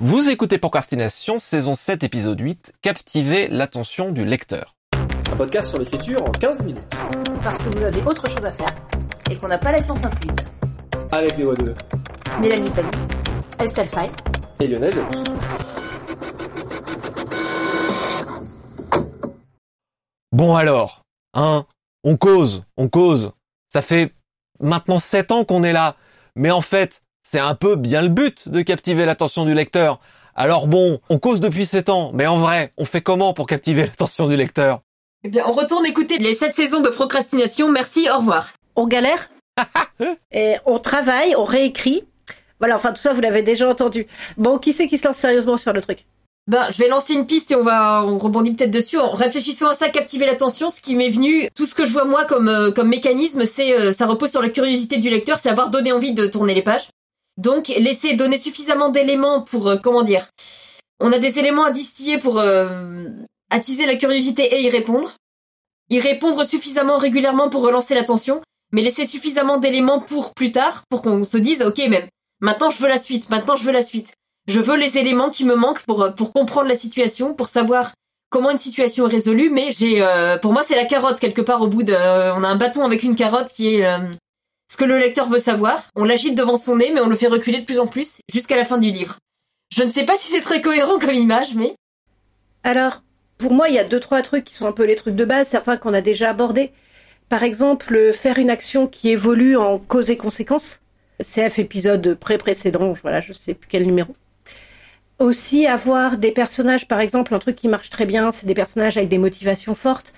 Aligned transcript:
Vous 0.00 0.28
écoutez 0.28 0.58
Procrastination, 0.58 1.38
saison 1.38 1.76
7, 1.76 2.02
épisode 2.02 2.40
8, 2.40 2.72
captiver 2.82 3.46
l'attention 3.46 4.10
du 4.10 4.24
lecteur. 4.24 4.74
Un 5.30 5.36
podcast 5.36 5.68
sur 5.68 5.78
l'écriture 5.78 6.20
en 6.20 6.32
15 6.32 6.64
minutes. 6.64 6.82
Parce 7.44 7.58
que 7.58 7.68
vous 7.68 7.80
avez 7.80 8.02
autre 8.02 8.28
chose 8.28 8.44
à 8.44 8.50
faire 8.50 8.74
et 9.30 9.36
qu'on 9.38 9.46
n'a 9.46 9.56
pas 9.56 9.70
la 9.70 9.80
science 9.80 10.02
incluse. 10.02 10.34
Avec 11.12 11.36
les 11.36 11.44
voix 11.44 11.54
de 11.54 11.76
Mélanie 12.40 12.72
Fazi, 12.72 12.90
Estelle 13.60 13.88
Fay 13.88 14.10
et 14.58 14.66
Lionel. 14.66 14.94
Bon 20.32 20.56
alors, 20.56 21.04
hein, 21.34 21.66
on 22.02 22.16
cause, 22.16 22.64
on 22.76 22.88
cause. 22.88 23.30
Ça 23.68 23.80
fait 23.80 24.12
maintenant 24.58 24.98
7 24.98 25.30
ans 25.30 25.44
qu'on 25.44 25.62
est 25.62 25.72
là. 25.72 25.94
Mais 26.34 26.50
en 26.50 26.62
fait, 26.62 27.03
c'est 27.24 27.40
un 27.40 27.56
peu 27.56 27.74
bien 27.74 28.02
le 28.02 28.08
but 28.08 28.48
de 28.48 28.62
captiver 28.62 29.04
l'attention 29.06 29.44
du 29.44 29.54
lecteur. 29.54 29.98
Alors 30.36 30.68
bon, 30.68 31.00
on 31.08 31.18
cause 31.18 31.40
depuis 31.40 31.66
7 31.66 31.88
ans, 31.88 32.10
mais 32.14 32.26
en 32.26 32.36
vrai, 32.36 32.72
on 32.76 32.84
fait 32.84 33.00
comment 33.00 33.34
pour 33.34 33.46
captiver 33.46 33.82
l'attention 33.86 34.28
du 34.28 34.36
lecteur? 34.36 34.82
Eh 35.24 35.30
bien, 35.30 35.44
on 35.46 35.52
retourne 35.52 35.86
écouter 35.86 36.18
les 36.18 36.34
7 36.34 36.54
saisons 36.54 36.80
de 36.80 36.90
procrastination. 36.90 37.70
Merci, 37.70 38.08
au 38.10 38.18
revoir. 38.18 38.52
on 38.76 38.86
galère 38.86 39.30
et 40.32 40.56
on 40.66 40.78
travaille, 40.78 41.34
on 41.36 41.44
réécrit. 41.44 42.04
Voilà, 42.60 42.76
enfin 42.76 42.92
tout 42.92 43.00
ça 43.00 43.12
vous 43.12 43.20
l'avez 43.20 43.42
déjà 43.42 43.68
entendu. 43.68 44.06
Bon, 44.36 44.58
qui 44.58 44.72
c'est 44.72 44.86
qui 44.86 44.98
se 44.98 45.06
lance 45.06 45.16
sérieusement 45.16 45.56
sur 45.56 45.72
le 45.72 45.80
truc? 45.80 46.06
Ben, 46.46 46.68
je 46.70 46.76
vais 46.76 46.88
lancer 46.88 47.14
une 47.14 47.26
piste 47.26 47.50
et 47.52 47.56
on 47.56 47.62
va, 47.62 48.04
on 48.04 48.18
rebondit 48.18 48.52
peut-être 48.52 48.70
dessus. 48.70 48.98
En 48.98 49.14
réfléchissant 49.14 49.70
à 49.70 49.74
ça, 49.74 49.88
captiver 49.88 50.26
l'attention, 50.26 50.68
ce 50.68 50.82
qui 50.82 50.94
m'est 50.94 51.08
venu, 51.08 51.48
tout 51.54 51.64
ce 51.64 51.74
que 51.74 51.86
je 51.86 51.92
vois 51.92 52.04
moi 52.04 52.26
comme 52.26 52.48
euh, 52.48 52.70
comme 52.70 52.88
mécanisme, 52.88 53.46
c'est 53.46 53.72
euh, 53.72 53.92
ça 53.92 54.04
repose 54.06 54.30
sur 54.30 54.42
la 54.42 54.50
curiosité 54.50 54.98
du 54.98 55.08
lecteur, 55.08 55.38
c'est 55.38 55.48
avoir 55.48 55.70
donné 55.70 55.90
envie 55.92 56.12
de 56.12 56.26
tourner 56.26 56.54
les 56.54 56.62
pages. 56.62 56.88
Donc, 57.36 57.68
laisser 57.68 58.14
donner 58.14 58.38
suffisamment 58.38 58.90
d'éléments 58.90 59.42
pour 59.42 59.68
euh, 59.68 59.76
comment 59.76 60.02
dire. 60.02 60.28
On 61.00 61.12
a 61.12 61.18
des 61.18 61.38
éléments 61.38 61.64
à 61.64 61.70
distiller 61.70 62.18
pour 62.18 62.38
euh, 62.38 63.08
attiser 63.50 63.86
la 63.86 63.96
curiosité 63.96 64.54
et 64.54 64.62
y 64.62 64.70
répondre. 64.70 65.14
Y 65.90 65.98
répondre 65.98 66.44
suffisamment 66.44 66.98
régulièrement 66.98 67.50
pour 67.50 67.62
relancer 67.62 67.94
l'attention, 67.94 68.40
mais 68.72 68.82
laisser 68.82 69.04
suffisamment 69.04 69.58
d'éléments 69.58 70.00
pour 70.00 70.32
plus 70.32 70.52
tard, 70.52 70.84
pour 70.88 71.02
qu'on 71.02 71.24
se 71.24 71.36
dise, 71.36 71.62
ok, 71.62 71.78
même 71.88 72.08
maintenant 72.40 72.70
je 72.70 72.78
veux 72.78 72.88
la 72.88 72.98
suite, 72.98 73.28
maintenant 73.28 73.56
je 73.56 73.64
veux 73.64 73.72
la 73.72 73.82
suite. 73.82 74.12
Je 74.46 74.60
veux 74.60 74.76
les 74.76 74.98
éléments 74.98 75.30
qui 75.30 75.44
me 75.44 75.56
manquent 75.56 75.82
pour 75.82 76.14
pour 76.14 76.32
comprendre 76.32 76.68
la 76.68 76.74
situation, 76.74 77.34
pour 77.34 77.48
savoir 77.48 77.92
comment 78.34 78.50
une 78.50 78.58
situation 78.58 79.06
est 79.06 79.12
résolue. 79.12 79.48
Mais 79.48 79.70
j'ai, 79.70 80.02
euh, 80.02 80.38
pour 80.38 80.52
moi, 80.52 80.62
c'est 80.66 80.74
la 80.74 80.84
carotte 80.84 81.20
quelque 81.20 81.40
part 81.40 81.62
au 81.62 81.68
bout 81.68 81.84
de. 81.84 81.94
on 81.94 82.42
a 82.42 82.48
un 82.48 82.56
bâton 82.56 82.84
avec 82.84 83.04
une 83.04 83.14
carotte 83.14 83.52
qui 83.52 83.76
est 83.76 83.86
euh, 83.86 83.98
ce 84.70 84.76
que 84.76 84.84
le 84.84 84.98
lecteur 84.98 85.28
veut 85.28 85.38
savoir. 85.38 85.88
On 85.94 86.04
l'agite 86.04 86.36
devant 86.36 86.56
son 86.56 86.76
nez, 86.76 86.90
mais 86.92 87.00
on 87.00 87.08
le 87.08 87.16
fait 87.16 87.26
reculer 87.26 87.60
de 87.60 87.64
plus 87.64 87.80
en 87.80 87.86
plus 87.86 88.18
jusqu'à 88.32 88.56
la 88.56 88.64
fin 88.64 88.78
du 88.78 88.90
livre. 88.90 89.18
Je 89.74 89.82
ne 89.82 89.90
sais 89.90 90.04
pas 90.04 90.16
si 90.16 90.30
c'est 90.30 90.40
très 90.40 90.62
cohérent 90.62 90.98
comme 90.98 91.14
image, 91.14 91.54
mais 91.54 91.74
Alors, 92.62 93.02
pour 93.38 93.52
moi, 93.52 93.68
il 93.68 93.74
y 93.74 93.78
a 93.78 93.84
deux 93.84 94.00
trois 94.00 94.22
trucs 94.22 94.44
qui 94.44 94.54
sont 94.54 94.66
un 94.66 94.72
peu 94.72 94.84
les 94.84 94.94
trucs 94.94 95.16
de 95.16 95.24
base, 95.24 95.48
certains 95.48 95.76
qu'on 95.76 95.94
a 95.94 96.00
déjà 96.00 96.30
abordés. 96.30 96.72
Par 97.28 97.42
exemple, 97.42 98.12
faire 98.12 98.38
une 98.38 98.50
action 98.50 98.86
qui 98.86 99.10
évolue 99.10 99.56
en 99.56 99.78
cause 99.78 100.10
et 100.10 100.16
conséquence. 100.16 100.80
CF 101.20 101.58
épisode 101.58 102.14
pré-précédent, 102.14 102.92
voilà, 103.02 103.20
je 103.20 103.32
sais 103.32 103.54
plus 103.54 103.68
quel 103.68 103.84
numéro. 103.84 104.14
Aussi 105.18 105.66
avoir 105.66 106.18
des 106.18 106.32
personnages, 106.32 106.88
par 106.88 107.00
exemple, 107.00 107.34
un 107.34 107.38
truc 107.38 107.56
qui 107.56 107.68
marche 107.68 107.88
très 107.88 108.04
bien, 108.04 108.30
c'est 108.32 108.46
des 108.46 108.54
personnages 108.54 108.96
avec 108.96 109.08
des 109.08 109.18
motivations 109.18 109.74
fortes. 109.74 110.12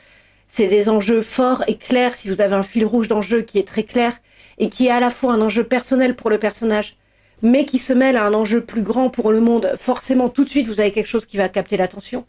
C'est 0.49 0.69
des 0.69 0.89
enjeux 0.89 1.23
forts 1.23 1.65
et 1.67 1.77
clairs. 1.77 2.15
Si 2.15 2.29
vous 2.29 2.41
avez 2.41 2.55
un 2.55 2.63
fil 2.63 2.85
rouge 2.87 3.09
d'enjeu 3.09 3.43
qui 3.43 3.59
est 3.59 3.67
très 3.67 3.83
clair 3.83 4.13
et 4.59 4.69
qui 4.69 4.87
est 4.87 4.91
à 4.91 5.01
la 5.01 5.11
fois 5.11 5.33
un 5.33 5.41
enjeu 5.41 5.65
personnel 5.65 6.17
pour 6.17 6.31
le 6.31 6.39
personnage, 6.39 6.97
mais 7.43 7.67
qui 7.67 7.79
se 7.79 7.93
mêle 7.93 8.17
à 8.17 8.25
un 8.25 8.35
enjeu 8.35 8.65
plus 8.65 8.83
grand 8.83 9.11
pour 9.11 9.31
le 9.31 9.41
monde, 9.41 9.71
forcément, 9.79 10.29
tout 10.29 10.45
de 10.45 10.49
suite, 10.49 10.67
vous 10.67 10.81
avez 10.81 10.93
quelque 10.93 11.07
chose 11.07 11.27
qui 11.27 11.37
va 11.37 11.49
capter 11.49 11.77
l'attention. 11.77 12.25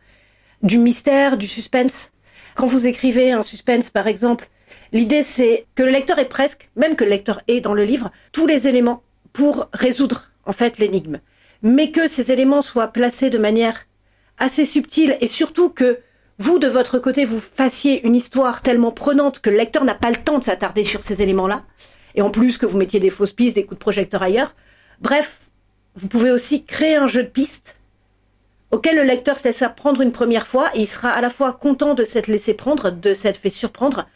Du 0.64 0.78
mystère, 0.78 1.38
du 1.38 1.48
suspense. 1.48 2.12
Quand 2.56 2.66
vous 2.66 2.88
écrivez 2.88 3.32
un 3.32 3.44
suspense, 3.44 3.90
par 3.90 4.08
exemple, 4.08 4.50
l'idée 4.92 5.24
c'est 5.24 5.66
que 5.76 5.84
le 5.84 5.92
lecteur 5.92 6.20
ait 6.20 6.26
presque, 6.26 6.70
même 6.76 6.96
que 6.96 7.04
le 7.04 7.12
lecteur 7.12 7.42
ait 7.48 7.62
dans 7.62 7.74
le 7.74 7.84
livre, 7.84 8.12
tous 8.32 8.48
les 8.48 8.68
éléments 8.68 9.04
pour 9.32 9.70
résoudre, 9.74 10.32
en 10.46 10.52
fait, 10.52 10.80
l'énigme. 10.80 11.20
Mais 11.62 11.92
que 11.92 12.08
ces 12.08 12.32
éléments 12.32 12.62
soient 12.62 12.88
placés 12.88 13.30
de 13.30 13.38
manière 13.38 13.86
assez 14.38 14.66
subtile 14.66 15.18
et 15.22 15.28
surtout 15.28 15.70
que 15.70 16.00
vous, 16.40 16.60
de 16.60 16.68
votre 16.68 17.00
côté, 17.00 17.26
vous 17.26 17.40
fassiez 17.40 18.06
une 18.06 18.16
histoire 18.16 18.62
tellement 18.62 18.92
prenante 18.92 19.40
que 19.40 19.50
le 19.50 19.58
lecteur 19.58 19.84
n'a 19.84 19.96
pas 19.96 20.12
le 20.12 20.18
temps 20.18 20.38
de 20.38 20.44
s'attarder 20.44 20.84
sur 20.84 21.02
ces 21.04 21.24
éléments-là. 21.24 21.64
Et 22.18 22.22
en 22.22 22.30
plus 22.30 22.58
que 22.58 22.66
vous 22.66 22.78
mettiez 22.78 23.00
des 23.00 23.10
fausses 23.10 23.32
pistes, 23.32 23.56
des 23.56 23.64
coups 23.64 23.78
de 23.78 23.82
projecteur 23.82 24.22
ailleurs. 24.22 24.54
Bref, 25.00 25.50
vous 25.96 26.08
pouvez 26.08 26.32
aussi 26.32 26.66
créer 26.66 26.96
un 26.96 27.08
jeu 27.08 27.24
de 27.24 27.30
pistes 27.30 27.80
auquel 28.72 28.98
le 28.98 29.04
lecteur 29.04 29.38
se 29.38 29.46
laisse 29.46 29.64
prendre 29.78 30.02
une 30.02 30.12
première 30.12 30.46
fois 30.46 30.70
et 30.74 30.80
il 30.80 30.88
sera 30.88 31.10
à 31.10 31.22
la 31.22 31.30
fois 31.30 31.54
content 31.54 31.94
de 31.94 32.04
s'être 32.04 32.28
laissé 32.28 32.54
prendre, 32.54 32.92
de 32.92 33.14
s'être 33.14 33.38
fait 33.38 33.50
surprendre, 33.50 34.08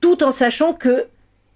tout 0.00 0.24
en 0.24 0.32
sachant 0.32 0.72
que 0.72 1.06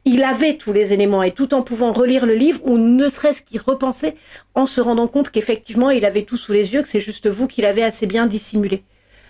il 0.05 0.23
avait 0.23 0.57
tous 0.57 0.73
les 0.73 0.95
éléments 0.95 1.23
et 1.23 1.33
tout 1.33 1.53
en 1.53 1.63
pouvant 1.63 1.93
relire 1.93 2.25
le 2.25 2.35
livre 2.35 2.61
ou 2.65 2.79
ne 2.79 3.09
serait-ce 3.09 3.43
qu'y 3.43 3.59
repenser 3.59 4.15
en 4.55 4.65
se 4.65 4.81
rendant 4.81 5.09
compte 5.09 5.31
qu'effectivement 5.31 5.91
il 5.91 6.07
avait 6.07 6.23
tout 6.23 6.37
sous 6.37 6.53
les 6.53 6.73
yeux, 6.73 6.83
que 6.83 6.89
c'est 6.89 7.01
juste 7.01 7.29
vous 7.29 7.47
qui 7.47 7.62
l'avez 7.62 7.83
assez 7.83 8.07
bien 8.07 8.27
dissimulé. 8.27 8.85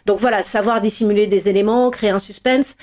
Donc 0.06 0.18
voilà, 0.18 0.42
savoir 0.42 0.80
dissimuler 0.80 1.26
des 1.26 1.48
éléments, 1.48 1.90
créer 1.90 2.10
un 2.10 2.18
suspense. 2.18 2.76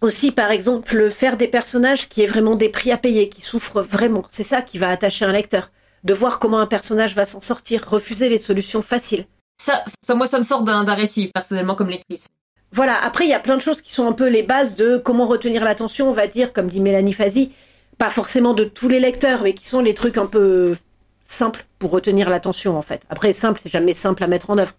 Aussi, 0.00 0.32
par 0.32 0.50
exemple, 0.50 1.10
faire 1.10 1.36
des 1.36 1.48
personnages 1.48 2.08
qui 2.08 2.22
aient 2.22 2.26
vraiment 2.26 2.56
des 2.56 2.70
prix 2.70 2.90
à 2.90 2.96
payer, 2.96 3.28
qui 3.28 3.42
souffrent 3.42 3.82
vraiment. 3.82 4.22
C'est 4.28 4.44
ça 4.44 4.62
qui 4.62 4.78
va 4.78 4.88
attacher 4.88 5.26
un 5.26 5.32
lecteur. 5.32 5.70
De 6.04 6.14
voir 6.14 6.38
comment 6.38 6.58
un 6.58 6.66
personnage 6.66 7.14
va 7.14 7.26
s'en 7.26 7.42
sortir, 7.42 7.86
refuser 7.86 8.30
les 8.30 8.38
solutions 8.38 8.80
faciles. 8.80 9.26
ça, 9.60 9.84
ça 10.02 10.14
moi, 10.14 10.26
ça 10.26 10.38
me 10.38 10.42
sort 10.42 10.62
d'un 10.62 10.84
d'un 10.84 10.94
récit 10.94 11.30
personnellement 11.34 11.74
comme 11.74 11.90
lectrice. 11.90 12.24
Voilà, 12.72 12.96
après, 13.04 13.24
il 13.24 13.30
y 13.30 13.34
a 13.34 13.40
plein 13.40 13.56
de 13.56 13.62
choses 13.62 13.82
qui 13.82 13.92
sont 13.92 14.08
un 14.08 14.12
peu 14.12 14.28
les 14.28 14.42
bases 14.42 14.76
de 14.76 14.96
comment 14.96 15.26
retenir 15.26 15.64
l'attention, 15.64 16.08
on 16.08 16.12
va 16.12 16.26
dire, 16.28 16.52
comme 16.52 16.68
dit 16.68 16.80
Mélanie 16.80 17.12
Fazi. 17.12 17.52
Pas 17.98 18.08
forcément 18.08 18.54
de 18.54 18.64
tous 18.64 18.88
les 18.88 19.00
lecteurs, 19.00 19.42
mais 19.42 19.52
qui 19.52 19.66
sont 19.68 19.80
les 19.80 19.92
trucs 19.92 20.16
un 20.16 20.26
peu 20.26 20.74
simples 21.22 21.66
pour 21.78 21.90
retenir 21.90 22.30
l'attention, 22.30 22.78
en 22.78 22.82
fait. 22.82 23.02
Après, 23.10 23.32
simple, 23.34 23.60
c'est 23.62 23.70
jamais 23.70 23.92
simple 23.92 24.24
à 24.24 24.28
mettre 24.28 24.48
en 24.48 24.56
œuvre. 24.56 24.72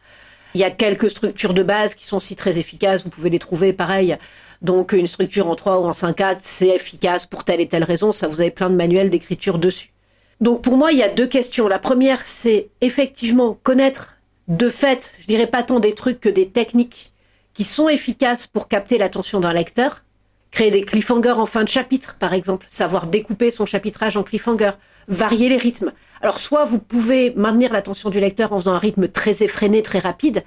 Il 0.53 0.61
y 0.61 0.63
a 0.63 0.71
quelques 0.71 1.09
structures 1.09 1.53
de 1.53 1.63
base 1.63 1.95
qui 1.95 2.05
sont 2.05 2.17
aussi 2.17 2.35
très 2.35 2.57
efficaces, 2.57 3.03
vous 3.03 3.09
pouvez 3.09 3.29
les 3.29 3.39
trouver 3.39 3.73
pareil. 3.73 4.17
Donc, 4.61 4.93
une 4.93 5.07
structure 5.07 5.47
en 5.47 5.55
3 5.55 5.79
ou 5.79 5.85
en 5.85 5.93
5 5.93 6.21
c'est 6.39 6.67
efficace 6.67 7.25
pour 7.25 7.43
telle 7.43 7.61
et 7.61 7.67
telle 7.67 7.83
raison, 7.83 8.11
ça 8.11 8.27
vous 8.27 8.41
avez 8.41 8.51
plein 8.51 8.69
de 8.69 8.75
manuels 8.75 9.09
d'écriture 9.09 9.57
dessus. 9.57 9.91
Donc, 10.39 10.61
pour 10.61 10.77
moi, 10.77 10.91
il 10.91 10.99
y 10.99 11.03
a 11.03 11.09
deux 11.09 11.27
questions. 11.27 11.67
La 11.67 11.79
première, 11.79 12.21
c'est 12.21 12.69
effectivement 12.81 13.57
connaître 13.63 14.17
de 14.47 14.69
fait, 14.69 15.13
je 15.19 15.27
dirais 15.27 15.47
pas 15.47 15.63
tant 15.63 15.79
des 15.79 15.93
trucs 15.93 16.19
que 16.19 16.29
des 16.29 16.49
techniques 16.49 17.11
qui 17.53 17.63
sont 17.63 17.89
efficaces 17.89 18.47
pour 18.47 18.67
capter 18.67 18.97
l'attention 18.97 19.39
d'un 19.39 19.53
lecteur. 19.53 20.03
Créer 20.51 20.71
des 20.71 20.81
cliffhangers 20.81 21.31
en 21.31 21.45
fin 21.45 21.63
de 21.63 21.69
chapitre, 21.69 22.17
par 22.19 22.33
exemple, 22.33 22.65
savoir 22.69 23.07
découper 23.07 23.51
son 23.51 23.65
chapitrage 23.65 24.17
en 24.17 24.23
cliffhanger, 24.23 24.71
varier 25.07 25.47
les 25.47 25.57
rythmes. 25.57 25.93
Alors 26.21 26.39
soit 26.39 26.65
vous 26.65 26.79
pouvez 26.79 27.33
maintenir 27.35 27.71
l'attention 27.71 28.09
du 28.09 28.19
lecteur 28.19 28.51
en 28.51 28.57
faisant 28.57 28.73
un 28.73 28.77
rythme 28.77 29.07
très 29.07 29.43
effréné, 29.43 29.81
très 29.81 29.99
rapide, 29.99 30.43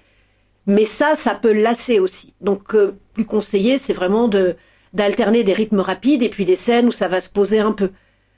mais 0.66 0.84
ça, 0.84 1.14
ça 1.14 1.34
peut 1.34 1.52
lasser 1.52 1.98
aussi. 1.98 2.34
Donc 2.40 2.74
euh, 2.74 2.96
plus 3.12 3.24
conseillé, 3.24 3.78
c'est 3.78 3.92
vraiment 3.92 4.28
de 4.28 4.56
d'alterner 4.92 5.42
des 5.42 5.52
rythmes 5.52 5.80
rapides 5.80 6.22
et 6.22 6.28
puis 6.28 6.44
des 6.44 6.56
scènes 6.56 6.86
où 6.86 6.92
ça 6.92 7.08
va 7.08 7.20
se 7.20 7.28
poser 7.28 7.58
un 7.58 7.72
peu. 7.72 7.90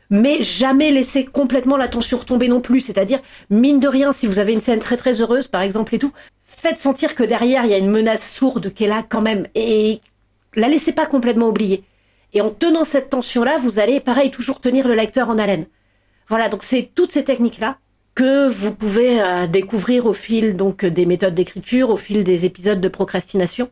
Mais 0.09 0.42
jamais 0.42 0.91
laisser 0.91 1.26
complètement 1.26 1.76
l'attention 1.76 2.16
retomber 2.16 2.48
non 2.48 2.62
plus. 2.62 2.81
C'est-à-dire, 2.81 3.20
mine 3.50 3.78
de 3.78 3.88
rien, 3.88 4.12
si 4.12 4.26
vous 4.26 4.38
avez 4.38 4.54
une 4.54 4.60
scène 4.60 4.81
très 4.81 4.97
très 4.97 5.20
heureuse, 5.20 5.48
par 5.48 5.60
exemple, 5.60 5.94
et 5.94 5.98
tout, 5.98 6.12
faites 6.44 6.78
sentir 6.78 7.14
que 7.14 7.25
derrière, 7.25 7.64
il 7.64 7.72
y 7.72 7.75
a 7.75 7.78
une 7.78 7.91
menace 7.91 8.32
sourde 8.32 8.72
qui 8.72 8.84
est 8.84 8.88
là 8.88 9.04
quand 9.06 9.20
même. 9.20 9.47
Et 9.54 10.00
la 10.54 10.69
laissez 10.69 10.93
pas 10.93 11.06
complètement 11.06 11.48
oublier. 11.48 11.84
Et 12.32 12.41
en 12.41 12.50
tenant 12.50 12.84
cette 12.84 13.10
tension-là, 13.10 13.58
vous 13.58 13.78
allez, 13.78 14.00
pareil, 14.00 14.31
toujours 14.31 14.60
tenir 14.60 14.88
le 14.88 14.94
lecteur 14.94 15.28
en 15.28 15.38
haleine. 15.38 15.66
Voilà, 16.28 16.48
donc 16.48 16.62
c'est 16.62 16.91
toutes 16.94 17.12
ces 17.12 17.25
techniques-là 17.25 17.78
que 18.16 18.49
vous 18.49 18.75
pouvez 18.75 19.21
euh, 19.21 19.47
découvrir 19.47 20.06
au 20.06 20.15
fil 20.15 20.56
donc 20.56 20.85
des 20.85 21.05
méthodes 21.05 21.35
d'écriture, 21.35 21.91
au 21.91 21.96
fil 21.96 22.25
des 22.25 22.46
épisodes 22.46 22.81
de 22.81 22.88
procrastination. 22.88 23.70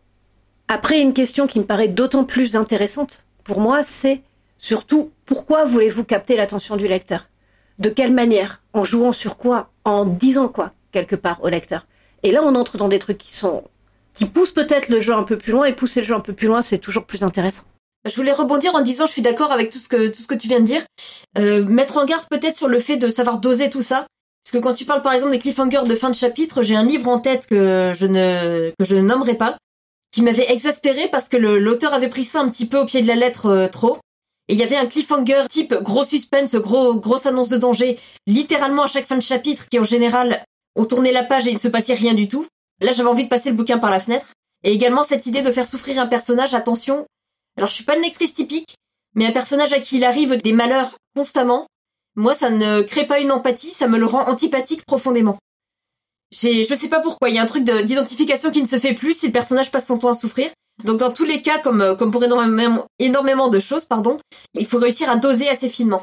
Après, 0.68 1.00
une 1.00 1.14
question 1.14 1.46
qui 1.46 1.58
me 1.58 1.64
paraît 1.64 1.88
d'autant 1.88 2.24
plus 2.24 2.54
intéressante 2.54 3.24
pour 3.42 3.60
moi, 3.60 3.82
c'est 3.82 4.20
surtout 4.58 5.10
pourquoi 5.24 5.64
voulez-vous 5.64 6.04
capter 6.04 6.36
l'attention 6.36 6.76
du 6.76 6.86
lecteur? 6.86 7.28
De 7.78 7.88
quelle 7.88 8.12
manière? 8.12 8.62
En 8.74 8.84
jouant 8.84 9.12
sur 9.12 9.36
quoi? 9.36 9.70
En 9.84 10.04
disant 10.04 10.48
quoi 10.48 10.72
quelque 10.92 11.16
part 11.16 11.42
au 11.42 11.48
lecteur? 11.48 11.86
Et 12.22 12.30
là, 12.30 12.42
on 12.44 12.54
entre 12.54 12.76
dans 12.76 12.88
des 12.88 12.98
trucs 12.98 13.18
qui 13.18 13.34
sont 13.34 13.64
qui 14.12 14.26
poussent 14.26 14.52
peut-être 14.52 14.90
le 14.90 15.00
jeu 15.00 15.12
un 15.12 15.24
peu 15.24 15.36
plus 15.36 15.52
loin 15.52 15.64
et 15.64 15.72
pousser 15.72 16.00
le 16.00 16.06
jeu 16.06 16.14
un 16.14 16.20
peu 16.20 16.34
plus 16.34 16.46
loin, 16.46 16.62
c'est 16.62 16.78
toujours 16.78 17.04
plus 17.04 17.24
intéressant. 17.24 17.64
Je 18.06 18.14
voulais 18.14 18.32
rebondir 18.32 18.74
en 18.74 18.82
disant, 18.82 19.06
je 19.06 19.12
suis 19.12 19.22
d'accord 19.22 19.50
avec 19.50 19.70
tout 19.70 19.78
ce 19.78 19.88
que 19.88 20.08
tout 20.08 20.22
ce 20.22 20.26
que 20.26 20.34
tu 20.34 20.46
viens 20.46 20.60
de 20.60 20.66
dire. 20.66 20.82
Euh, 21.36 21.64
mettre 21.64 21.96
en 21.96 22.04
garde 22.04 22.28
peut-être 22.28 22.56
sur 22.56 22.68
le 22.68 22.78
fait 22.78 22.96
de 22.96 23.08
savoir 23.08 23.38
doser 23.38 23.70
tout 23.70 23.82
ça, 23.82 24.06
parce 24.44 24.52
que 24.52 24.58
quand 24.58 24.74
tu 24.74 24.84
parles 24.84 25.02
par 25.02 25.14
exemple 25.14 25.32
des 25.32 25.38
cliffhangers 25.38 25.84
de 25.86 25.94
fin 25.94 26.10
de 26.10 26.14
chapitre, 26.14 26.62
j'ai 26.62 26.76
un 26.76 26.84
livre 26.84 27.08
en 27.08 27.18
tête 27.18 27.46
que 27.46 27.92
je 27.94 28.06
ne 28.06 28.72
que 28.78 28.84
je 28.84 28.94
ne 28.94 29.00
nommerai 29.00 29.34
pas, 29.34 29.56
qui 30.12 30.20
m'avait 30.22 30.52
exaspéré 30.52 31.08
parce 31.08 31.28
que 31.28 31.36
l'auteur 31.36 31.94
avait 31.94 32.08
pris 32.08 32.24
ça 32.24 32.40
un 32.40 32.48
petit 32.50 32.66
peu 32.66 32.78
au 32.78 32.84
pied 32.84 33.00
de 33.00 33.08
la 33.08 33.16
lettre 33.16 33.46
euh, 33.46 33.68
trop. 33.68 33.98
Et 34.48 34.52
il 34.52 34.60
y 34.60 34.62
avait 34.62 34.76
un 34.76 34.84
cliffhanger 34.84 35.44
type 35.48 35.74
gros 35.74 36.04
suspense, 36.04 36.54
gros 36.56 36.96
grosse 36.96 37.24
annonce 37.24 37.48
de 37.48 37.56
danger, 37.56 37.98
littéralement 38.26 38.82
à 38.82 38.86
chaque 38.86 39.06
fin 39.06 39.16
de 39.16 39.22
chapitre, 39.22 39.68
qui 39.70 39.78
en 39.78 39.84
général 39.84 40.44
on 40.76 40.84
tournait 40.84 41.12
la 41.12 41.24
page 41.24 41.46
et 41.46 41.50
il 41.50 41.54
ne 41.54 41.58
se 41.58 41.68
passait 41.68 41.94
rien 41.94 42.12
du 42.12 42.28
tout. 42.28 42.46
Là, 42.80 42.92
j'avais 42.92 43.08
envie 43.08 43.24
de 43.24 43.28
passer 43.28 43.48
le 43.48 43.56
bouquin 43.56 43.78
par 43.78 43.90
la 43.90 44.00
fenêtre. 44.00 44.32
Et 44.64 44.72
également 44.72 45.04
cette 45.04 45.26
idée 45.26 45.42
de 45.42 45.52
faire 45.52 45.66
souffrir 45.66 45.98
un 45.98 46.06
personnage, 46.06 46.54
attention. 46.54 47.06
Alors, 47.56 47.70
je 47.70 47.74
suis 47.74 47.84
pas 47.84 47.96
une 47.96 48.02
lectrice 48.02 48.34
typique, 48.34 48.74
mais 49.14 49.26
un 49.26 49.32
personnage 49.32 49.72
à 49.72 49.80
qui 49.80 49.96
il 49.96 50.04
arrive 50.04 50.36
des 50.42 50.52
malheurs 50.52 50.96
constamment, 51.16 51.66
moi, 52.16 52.34
ça 52.34 52.50
ne 52.50 52.82
crée 52.82 53.06
pas 53.06 53.20
une 53.20 53.32
empathie, 53.32 53.70
ça 53.70 53.88
me 53.88 53.98
le 53.98 54.06
rend 54.06 54.28
antipathique 54.28 54.86
profondément. 54.86 55.38
J'ai, 56.30 56.64
je 56.64 56.74
sais 56.74 56.88
pas 56.88 57.00
pourquoi, 57.00 57.28
il 57.28 57.36
y 57.36 57.38
a 57.38 57.42
un 57.42 57.46
truc 57.46 57.64
d'identification 57.64 58.50
qui 58.50 58.62
ne 58.62 58.66
se 58.66 58.78
fait 58.78 58.94
plus 58.94 59.18
si 59.18 59.26
le 59.26 59.32
personnage 59.32 59.70
passe 59.70 59.86
son 59.86 59.98
temps 59.98 60.08
à 60.08 60.14
souffrir. 60.14 60.50
Donc 60.82 60.98
dans 60.98 61.12
tous 61.12 61.24
les 61.24 61.42
cas, 61.42 61.58
comme, 61.58 61.80
euh, 61.80 61.94
pour 61.94 62.24
énormément, 62.24 63.48
de 63.48 63.58
choses, 63.58 63.84
pardon, 63.84 64.18
il 64.54 64.66
faut 64.66 64.78
réussir 64.78 65.08
à 65.08 65.16
doser 65.16 65.48
assez 65.48 65.68
finement. 65.68 66.02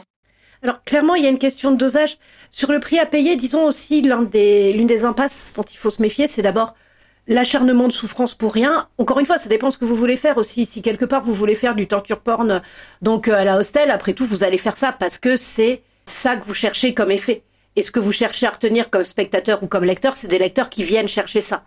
Alors 0.63 0.84
clairement, 0.84 1.16
il 1.16 1.24
y 1.24 1.28
a 1.28 1.30
une 1.30 1.40
question 1.40 1.72
de 1.72 1.75
dosage. 1.75 2.18
Sur 2.52 2.72
le 2.72 2.80
prix 2.80 3.00
à 3.00 3.06
payer, 3.06 3.36
disons 3.36 3.66
aussi 3.66 4.02
l'une 4.02 4.88
des 4.88 5.04
impasses 5.04 5.54
dont 5.56 5.64
il 5.64 5.78
faut 5.78 5.90
se 5.90 6.02
méfier, 6.02 6.28
c'est 6.28 6.42
d'abord 6.42 6.75
l'acharnement 7.28 7.88
de 7.88 7.94
souffrance 7.94 8.36
pour 8.36 8.54
rien. 8.54 8.88
Encore 8.98 9.19
une 9.19 9.25
fois, 9.25 9.38
ça 9.38 9.50
dépend 9.50 9.72
ce 9.72 9.78
que 9.78 9.86
vous 9.86 9.96
voulez 9.96 10.16
faire 10.16 10.38
aussi. 10.38 10.66
Si 10.66 10.81
quelque 10.81 11.06
part 11.06 11.24
vous 11.24 11.34
voulez 11.34 11.56
faire 11.56 11.75
du 11.75 11.88
torture 11.88 12.22
porn, 12.22 12.62
donc 13.02 13.28
euh, 13.28 13.36
à 13.36 13.44
la 13.44 13.57
hostel, 13.57 13.92
après 13.92 14.14
tout, 14.14 14.25
vous 14.25 14.44
allez 14.44 14.57
faire 14.57 14.78
ça 14.78 14.92
parce 14.92 15.18
que 15.18 15.36
c'est 15.36 15.81
ça 16.06 16.36
que 16.36 16.45
vous 16.45 16.53
cherchez 16.53 16.94
comme 16.94 17.12
effet. 17.12 17.44
Et 17.75 17.83
ce 17.83 17.92
que 17.92 18.00
vous 18.00 18.12
cherchez 18.12 18.45
à 18.45 18.51
retenir 18.51 18.89
comme 18.89 19.03
spectateur 19.03 19.63
ou 19.63 19.68
comme 19.68 19.83
lecteur, 19.83 20.18
c'est 20.18 20.27
des 20.27 20.39
lecteurs 20.39 20.69
qui 20.69 20.83
viennent 20.83 21.07
chercher 21.07 21.42
ça. 21.42 21.63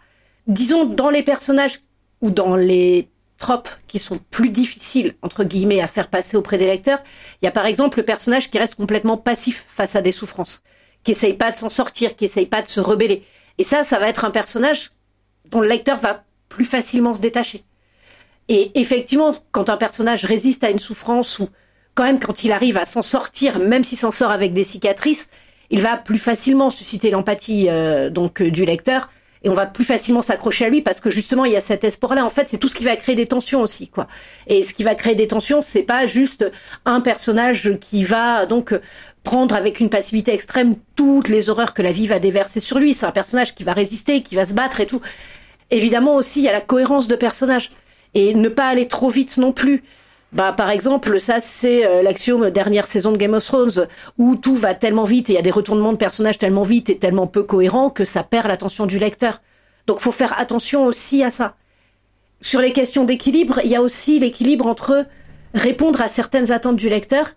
Disons, 0.46 0.84
dans 0.84 1.10
les 1.10 1.22
personnages 1.22 1.80
ou 2.20 2.30
dans 2.30 2.56
les 2.56 3.08
tropes 3.38 3.70
qui 3.88 3.98
sont 3.98 4.18
plus 4.30 4.50
difficiles, 4.50 5.14
entre 5.22 5.44
guillemets, 5.44 5.80
à 5.80 5.86
faire 5.86 6.08
passer 6.08 6.36
auprès 6.36 6.58
des 6.58 6.66
lecteurs, 6.66 7.02
il 7.40 7.46
y 7.46 7.48
a 7.48 7.52
par 7.52 7.66
exemple 7.66 7.98
le 7.98 8.04
personnage 8.04 8.50
qui 8.50 8.58
reste 8.58 8.74
complètement 8.74 9.16
passif 9.16 9.64
face 9.68 9.96
à 9.96 10.02
des 10.02 10.12
souffrances, 10.12 10.62
qui 11.02 11.12
essaye 11.12 11.34
pas 11.34 11.50
de 11.50 11.56
s'en 11.56 11.70
sortir, 11.70 12.16
qui 12.16 12.26
essaye 12.26 12.46
pas 12.46 12.62
de 12.62 12.68
se 12.68 12.80
rebeller. 12.80 13.24
Et 13.58 13.64
ça, 13.64 13.82
ça 13.82 13.98
va 13.98 14.08
être 14.08 14.24
un 14.24 14.30
personnage 14.30 14.92
dont 15.50 15.60
le 15.60 15.68
lecteur 15.68 15.98
va 15.98 16.24
plus 16.48 16.64
facilement 16.64 17.14
se 17.14 17.20
détacher. 17.20 17.64
Et 18.48 18.78
effectivement, 18.78 19.34
quand 19.52 19.70
un 19.70 19.76
personnage 19.76 20.24
résiste 20.24 20.64
à 20.64 20.70
une 20.70 20.78
souffrance 20.78 21.38
ou 21.38 21.48
quand 21.94 22.04
même 22.04 22.18
quand 22.18 22.44
il 22.44 22.52
arrive 22.52 22.76
à 22.76 22.84
s'en 22.84 23.02
sortir, 23.02 23.58
même 23.58 23.84
s'il 23.84 23.98
s'en 23.98 24.10
sort 24.10 24.30
avec 24.30 24.52
des 24.52 24.64
cicatrices, 24.64 25.28
il 25.70 25.80
va 25.80 25.96
plus 25.96 26.18
facilement 26.18 26.70
susciter 26.70 27.10
l'empathie 27.10 27.68
euh, 27.68 28.10
donc 28.10 28.42
euh, 28.42 28.50
du 28.50 28.64
lecteur 28.64 29.08
et 29.42 29.48
on 29.50 29.54
va 29.54 29.66
plus 29.66 29.84
facilement 29.84 30.22
s'accrocher 30.22 30.64
à 30.64 30.68
lui 30.70 30.80
parce 30.80 31.00
que 31.00 31.10
justement 31.10 31.44
il 31.44 31.52
y 31.52 31.56
a 31.56 31.60
cet 31.60 31.84
espoir-là. 31.84 32.24
En 32.24 32.30
fait, 32.30 32.48
c'est 32.48 32.58
tout 32.58 32.68
ce 32.68 32.74
qui 32.74 32.84
va 32.84 32.96
créer 32.96 33.14
des 33.14 33.26
tensions 33.26 33.60
aussi, 33.60 33.88
quoi. 33.88 34.08
Et 34.46 34.64
ce 34.64 34.72
qui 34.72 34.84
va 34.84 34.94
créer 34.94 35.14
des 35.14 35.28
tensions, 35.28 35.60
c'est 35.62 35.82
pas 35.82 36.06
juste 36.06 36.50
un 36.86 37.00
personnage 37.00 37.76
qui 37.80 38.04
va 38.04 38.46
donc 38.46 38.74
prendre 39.22 39.54
avec 39.54 39.80
une 39.80 39.90
passivité 39.90 40.32
extrême 40.32 40.76
toutes 40.96 41.28
les 41.28 41.50
horreurs 41.50 41.74
que 41.74 41.82
la 41.82 41.92
vie 41.92 42.06
va 42.06 42.18
déverser 42.18 42.60
sur 42.60 42.78
lui. 42.78 42.94
C'est 42.94 43.06
un 43.06 43.10
personnage 43.10 43.54
qui 43.54 43.64
va 43.64 43.74
résister, 43.74 44.22
qui 44.22 44.34
va 44.34 44.44
se 44.46 44.54
battre 44.54 44.80
et 44.80 44.86
tout. 44.86 45.00
Évidemment 45.70 46.14
aussi, 46.14 46.40
il 46.40 46.44
y 46.44 46.48
a 46.48 46.52
la 46.52 46.60
cohérence 46.60 47.08
de 47.08 47.16
personnage 47.16 47.70
et 48.14 48.34
ne 48.34 48.48
pas 48.48 48.68
aller 48.68 48.88
trop 48.88 49.10
vite 49.10 49.36
non 49.38 49.52
plus. 49.52 49.82
Bah, 50.34 50.52
par 50.52 50.70
exemple, 50.70 51.20
ça, 51.20 51.38
c'est 51.38 51.86
euh, 51.86 52.02
l'axiome 52.02 52.50
dernière 52.50 52.88
saison 52.88 53.12
de 53.12 53.16
Game 53.16 53.34
of 53.34 53.44
Thrones, 53.44 53.86
où 54.18 54.34
tout 54.34 54.56
va 54.56 54.74
tellement 54.74 55.04
vite 55.04 55.30
et 55.30 55.34
il 55.34 55.36
y 55.36 55.38
a 55.38 55.42
des 55.42 55.52
retournements 55.52 55.92
de 55.92 55.96
personnages 55.96 56.38
tellement 56.38 56.64
vite 56.64 56.90
et 56.90 56.98
tellement 56.98 57.28
peu 57.28 57.44
cohérents 57.44 57.88
que 57.88 58.02
ça 58.02 58.24
perd 58.24 58.48
l'attention 58.48 58.86
du 58.86 58.98
lecteur. 58.98 59.40
Donc, 59.86 60.00
faut 60.00 60.10
faire 60.10 60.38
attention 60.40 60.86
aussi 60.86 61.22
à 61.22 61.30
ça. 61.30 61.54
Sur 62.40 62.60
les 62.60 62.72
questions 62.72 63.04
d'équilibre, 63.04 63.60
il 63.64 63.70
y 63.70 63.76
a 63.76 63.80
aussi 63.80 64.18
l'équilibre 64.18 64.66
entre 64.66 65.06
répondre 65.54 66.02
à 66.02 66.08
certaines 66.08 66.50
attentes 66.50 66.76
du 66.76 66.88
lecteur, 66.88 67.30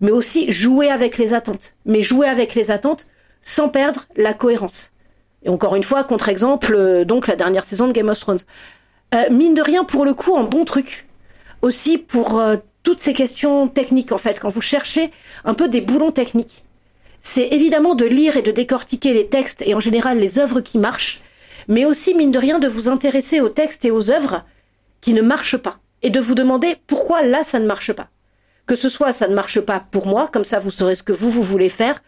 mais 0.00 0.10
aussi 0.10 0.50
jouer 0.50 0.88
avec 0.88 1.18
les 1.18 1.34
attentes. 1.34 1.76
Mais 1.84 2.00
jouer 2.00 2.28
avec 2.28 2.54
les 2.54 2.70
attentes 2.70 3.08
sans 3.42 3.68
perdre 3.68 4.06
la 4.16 4.32
cohérence. 4.32 4.92
Et 5.42 5.50
encore 5.50 5.76
une 5.76 5.82
fois, 5.82 6.02
contre-exemple, 6.02 6.74
euh, 6.74 7.04
donc 7.04 7.26
la 7.26 7.36
dernière 7.36 7.66
saison 7.66 7.88
de 7.88 7.92
Game 7.92 8.08
of 8.08 8.18
Thrones. 8.18 8.40
Euh, 9.14 9.24
mine 9.30 9.52
de 9.52 9.62
rien, 9.62 9.84
pour 9.84 10.06
le 10.06 10.14
coup, 10.14 10.34
un 10.34 10.44
bon 10.44 10.64
truc 10.64 11.07
aussi 11.62 11.98
pour 11.98 12.38
euh, 12.38 12.56
toutes 12.82 13.00
ces 13.00 13.12
questions 13.12 13.68
techniques 13.68 14.12
en 14.12 14.18
fait, 14.18 14.38
quand 14.40 14.48
vous 14.48 14.60
cherchez 14.60 15.10
un 15.44 15.54
peu 15.54 15.68
des 15.68 15.80
boulons 15.80 16.12
techniques. 16.12 16.64
C'est 17.20 17.48
évidemment 17.48 17.94
de 17.94 18.04
lire 18.04 18.36
et 18.36 18.42
de 18.42 18.52
décortiquer 18.52 19.12
les 19.12 19.26
textes 19.28 19.62
et 19.66 19.74
en 19.74 19.80
général 19.80 20.18
les 20.18 20.38
œuvres 20.38 20.60
qui 20.60 20.78
marchent, 20.78 21.20
mais 21.66 21.84
aussi 21.84 22.14
mine 22.14 22.30
de 22.30 22.38
rien 22.38 22.58
de 22.58 22.68
vous 22.68 22.88
intéresser 22.88 23.40
aux 23.40 23.48
textes 23.48 23.84
et 23.84 23.90
aux 23.90 24.10
œuvres 24.10 24.44
qui 25.00 25.12
ne 25.12 25.22
marchent 25.22 25.56
pas 25.56 25.78
et 26.02 26.10
de 26.10 26.20
vous 26.20 26.34
demander 26.34 26.76
pourquoi 26.86 27.22
là 27.22 27.42
ça 27.44 27.58
ne 27.58 27.66
marche 27.66 27.92
pas. 27.92 28.08
Que 28.66 28.76
ce 28.76 28.88
soit 28.88 29.12
ça 29.12 29.28
ne 29.28 29.34
marche 29.34 29.60
pas 29.60 29.84
pour 29.90 30.06
moi, 30.06 30.28
comme 30.28 30.44
ça 30.44 30.58
vous 30.58 30.70
saurez 30.70 30.94
ce 30.94 31.02
que 31.02 31.12
vous 31.12 31.30
vous 31.30 31.42
voulez 31.42 31.68
faire, 31.68 32.02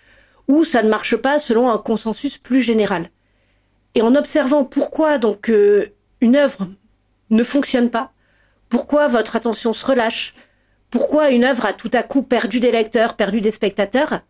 ou 0.48 0.64
ça 0.64 0.82
ne 0.82 0.88
marche 0.88 1.16
pas 1.16 1.38
selon 1.38 1.70
un 1.70 1.78
consensus 1.78 2.38
plus 2.38 2.62
général. 2.62 3.10
Et 3.94 4.02
en 4.02 4.14
observant 4.14 4.64
pourquoi 4.64 5.18
donc 5.18 5.50
euh, 5.50 5.92
une 6.20 6.36
œuvre 6.36 6.68
ne 7.30 7.44
fonctionne 7.44 7.90
pas, 7.90 8.12
pourquoi 8.70 9.08
votre 9.08 9.36
attention 9.36 9.74
se 9.74 9.84
relâche? 9.84 10.34
Pourquoi 10.90 11.30
une 11.30 11.44
œuvre 11.44 11.66
a 11.66 11.72
tout 11.74 11.90
à 11.92 12.02
coup 12.02 12.22
perdu 12.22 12.58
des 12.58 12.72
lecteurs, 12.72 13.14
perdu 13.14 13.42
des 13.42 13.50
spectateurs? 13.50 14.20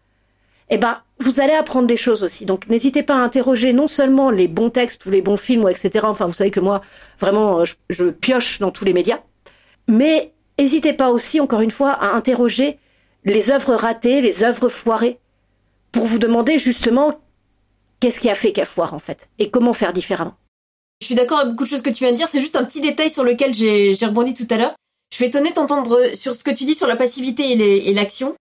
Eh 0.71 0.79
ben, 0.79 1.03
vous 1.19 1.41
allez 1.41 1.53
apprendre 1.53 1.87
des 1.87 1.97
choses 1.97 2.25
aussi. 2.25 2.47
Donc, 2.47 2.69
n'hésitez 2.69 3.03
pas 3.03 3.15
à 3.15 3.19
interroger 3.19 3.73
non 3.73 3.89
seulement 3.89 4.31
les 4.31 4.49
bons 4.49 4.71
textes 4.71 5.07
ou 5.07 5.11
les 5.11 5.23
bons 5.23 5.37
films, 5.37 5.69
etc. 5.69 6.07
Enfin, 6.09 6.27
vous 6.27 6.33
savez 6.33 6.51
que 6.51 6.61
moi, 6.61 6.81
vraiment, 7.19 7.65
je, 7.65 7.75
je 7.91 8.05
pioche 8.07 8.59
dans 8.59 8.71
tous 8.71 8.85
les 8.85 8.93
médias. 8.93 9.21
Mais 9.89 10.33
n'hésitez 10.59 10.93
pas 10.93 11.11
aussi, 11.11 11.41
encore 11.41 11.61
une 11.61 11.71
fois, 11.71 11.93
à 11.93 12.15
interroger 12.15 12.79
les 13.25 13.51
œuvres 13.51 13.75
ratées, 13.75 14.21
les 14.21 14.45
œuvres 14.45 14.69
foirées, 14.69 15.19
pour 15.93 16.07
vous 16.07 16.19
demander 16.19 16.59
justement 16.59 17.21
qu'est-ce 17.99 18.21
qui 18.21 18.31
a 18.31 18.35
fait 18.35 18.53
qu'elle 18.53 18.65
foire 18.67 18.95
en 18.95 18.99
fait, 18.99 19.29
et 19.39 19.51
comment 19.51 19.73
faire 19.73 19.93
différemment. 19.93 20.37
Je 21.01 21.07
suis 21.07 21.15
d'accord 21.15 21.39
avec 21.39 21.53
beaucoup 21.53 21.65
de 21.65 21.69
choses 21.69 21.83
que 21.83 21.91
tu 21.91 22.05
viens 22.05 22.13
de 22.13 22.17
dire. 22.17 22.29
C'est 22.29 22.41
juste 22.41 22.57
un 22.57 22.65
petit 22.65 22.81
détail 22.81 23.11
sur 23.11 23.25
lequel 23.25 23.55
j'ai 23.55 23.97
rebondi 24.03 24.35
tout 24.35 24.47
à 24.51 24.59
l'heure. 24.59 24.75
Je 25.11 25.17
suis 25.17 25.25
étonnée 25.25 25.53
d'entendre 25.53 26.15
sur 26.15 26.35
ce 26.35 26.45
que 26.45 26.51
tu 26.51 26.65
dis 26.65 26.75
sur 26.75 26.87
la 26.87 26.97
passivité 26.97 27.51
et 27.89 27.95
l'action. 27.95 28.35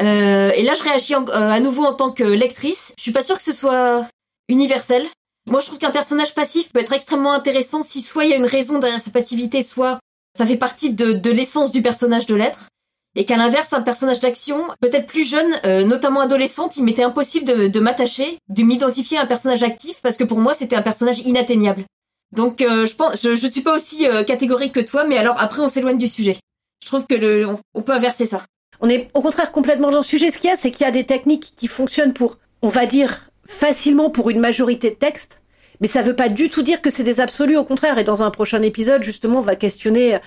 Euh, 0.00 0.50
et 0.54 0.62
là, 0.62 0.74
je 0.74 0.82
réagis 0.82 1.14
euh, 1.14 1.26
à 1.28 1.60
nouveau 1.60 1.84
en 1.84 1.94
tant 1.94 2.12
que 2.12 2.24
lectrice. 2.24 2.92
Je 2.96 3.02
suis 3.02 3.12
pas 3.12 3.22
sûre 3.22 3.36
que 3.36 3.42
ce 3.42 3.52
soit 3.52 4.06
universel. 4.48 5.06
Moi, 5.48 5.60
je 5.60 5.66
trouve 5.66 5.78
qu'un 5.78 5.90
personnage 5.90 6.34
passif 6.34 6.72
peut 6.72 6.80
être 6.80 6.92
extrêmement 6.92 7.32
intéressant 7.32 7.82
si 7.82 8.00
soit 8.00 8.24
il 8.24 8.30
y 8.30 8.34
a 8.34 8.36
une 8.36 8.46
raison 8.46 8.78
derrière 8.78 9.00
sa 9.00 9.10
passivité, 9.10 9.62
soit 9.62 9.98
ça 10.36 10.46
fait 10.46 10.56
partie 10.56 10.92
de, 10.92 11.12
de 11.12 11.30
l'essence 11.30 11.72
du 11.72 11.82
personnage 11.82 12.26
de 12.26 12.34
l'être. 12.34 12.68
Et 13.14 13.26
qu'à 13.26 13.36
l'inverse, 13.36 13.72
un 13.72 13.82
personnage 13.82 14.20
d'action, 14.20 14.64
peut-être 14.80 15.06
plus 15.06 15.28
jeune, 15.28 15.52
euh, 15.66 15.84
notamment 15.84 16.20
adolescente, 16.20 16.76
il 16.76 16.84
m'était 16.84 17.02
impossible 17.02 17.70
de, 17.70 17.80
m'attacher, 17.80 18.38
de 18.48 18.62
m'identifier 18.62 19.18
à 19.18 19.22
un 19.22 19.26
personnage 19.26 19.62
actif, 19.62 20.00
parce 20.02 20.16
que 20.16 20.24
pour 20.24 20.38
moi, 20.38 20.54
c'était 20.54 20.76
un 20.76 20.82
personnage 20.82 21.18
inatteignable. 21.18 21.84
Donc, 22.32 22.62
euh, 22.62 22.86
je 22.86 22.94
pense, 22.94 23.20
je, 23.22 23.46
suis 23.46 23.60
pas 23.60 23.74
aussi 23.74 24.08
euh, 24.08 24.24
catégorique 24.24 24.72
que 24.72 24.80
toi, 24.80 25.04
mais 25.04 25.18
alors 25.18 25.36
après, 25.38 25.60
on 25.60 25.68
s'éloigne 25.68 25.98
du 25.98 26.08
sujet. 26.08 26.38
Je 26.82 26.88
trouve 26.88 27.06
que 27.06 27.14
le, 27.14 27.46
on, 27.74 27.82
peut 27.82 27.92
inverser 27.92 28.24
ça. 28.24 28.42
On 28.80 28.88
est 28.88 29.08
au 29.12 29.20
contraire 29.20 29.52
complètement 29.52 29.90
dans 29.90 29.98
le 29.98 30.02
sujet. 30.02 30.30
Ce 30.30 30.38
qu'il 30.38 30.48
y 30.48 30.52
a, 30.52 30.56
c'est 30.56 30.70
qu'il 30.70 30.84
y 30.86 30.88
a 30.88 30.92
des 30.92 31.04
techniques 31.04 31.52
qui 31.54 31.68
fonctionnent 31.68 32.14
pour, 32.14 32.38
on 32.62 32.68
va 32.68 32.86
dire, 32.86 33.28
facilement 33.44 34.08
pour 34.08 34.30
une 34.30 34.40
majorité 34.40 34.88
de 34.88 34.94
textes, 34.94 35.42
mais 35.82 35.86
ça 35.86 36.00
veut 36.00 36.16
pas 36.16 36.30
du 36.30 36.48
tout 36.48 36.62
dire 36.62 36.80
que 36.80 36.88
c'est 36.88 37.04
des 37.04 37.20
absolus. 37.20 37.58
Au 37.58 37.64
contraire, 37.64 37.98
et 37.98 38.04
dans 38.04 38.22
un 38.22 38.30
prochain 38.30 38.62
épisode, 38.62 39.02
justement, 39.02 39.40
on 39.40 39.42
va 39.42 39.54
questionner 39.54 40.18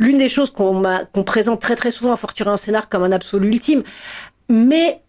l'une 0.00 0.18
des 0.18 0.28
choses 0.28 0.50
qu'on 0.50 0.82
présente 1.24 1.60
très 1.60 1.76
très 1.76 1.92
souvent 1.92 2.12
à 2.12 2.16
Fortuné 2.16 2.50
en 2.50 2.56
scénar 2.56 2.88
comme 2.88 3.04
un 3.04 3.12
absolu 3.12 3.48
ultime, 3.48 3.84
mais 4.48 5.00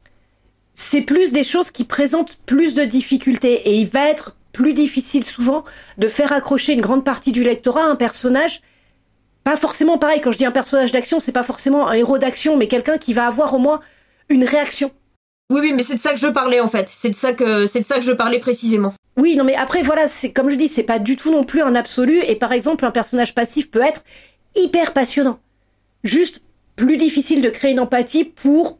c'est 0.74 1.01
plus 1.01 1.31
des 1.31 1.43
choses 1.43 1.71
qui 1.71 1.86
présentent 1.86 2.38
plus 2.45 2.75
de 2.75 2.83
difficultés. 2.83 3.69
Et 3.69 3.79
il 3.79 3.88
va 3.88 4.07
être 4.07 4.36
plus 4.51 4.74
difficile 4.74 5.24
souvent 5.24 5.63
de 5.98 6.07
faire 6.07 6.33
accrocher 6.33 6.74
une 6.74 6.81
grande 6.81 7.05
partie 7.05 7.31
du 7.31 7.43
lectorat 7.43 7.86
à 7.86 7.88
un 7.88 7.95
personnage 7.95 8.62
pas 9.43 9.55
forcément 9.55 9.98
pareil. 9.98 10.21
Quand 10.21 10.31
je 10.31 10.38
dis 10.38 10.45
un 10.45 10.51
personnage 10.51 10.91
d'action 10.91 11.19
c'est 11.19 11.31
pas 11.31 11.41
forcément 11.41 11.88
un 11.88 11.93
héros 11.93 12.19
d'action 12.19 12.57
mais 12.57 12.67
quelqu'un 12.67 12.98
qui 12.98 13.13
va 13.13 13.25
avoir 13.25 13.53
au 13.53 13.60
moins 13.60 13.79
une 14.29 14.43
réaction. 14.43 14.91
Oui 15.51 15.62
oui 15.62 15.74
mais 15.74 15.83
c'est 15.83 15.95
de 15.95 16.00
ça 16.00 16.13
que 16.13 16.19
je 16.19 16.27
parlais 16.27 16.60
en 16.60 16.67
fait. 16.67 16.88
C'est 16.89 17.10
de 17.10 17.15
ça 17.15 17.33
que 17.33 17.65
c'est 17.65 17.79
de 17.79 17.86
ça 17.86 17.95
que 17.95 18.05
je 18.05 18.12
parlais 18.12 18.39
précisément. 18.39 18.93
Oui 19.17 19.36
non 19.36 19.43
mais 19.43 19.55
après 19.55 19.83
voilà 19.83 20.07
c'est 20.07 20.31
comme 20.31 20.50
je 20.50 20.55
dis 20.55 20.67
c'est 20.67 20.83
pas 20.83 21.00
du 21.00 21.15
tout 21.15 21.31
non 21.31 21.43
plus 21.43 21.62
un 21.62 21.75
absolu. 21.75 22.21
Et 22.27 22.36
par 22.36 22.51
exemple 22.51 22.86
un 22.86 22.91
personnage 22.91 23.33
passif 23.33 23.71
peut 23.71 23.81
être 23.81 24.03
hyper 24.55 24.93
passionnant. 24.93 25.39
Juste 26.03 26.41
plus 26.75 26.98
difficile 26.98 27.41
de 27.41 27.50
créer 27.50 27.72
une 27.72 27.79
empathie 27.79 28.25
pour, 28.25 28.79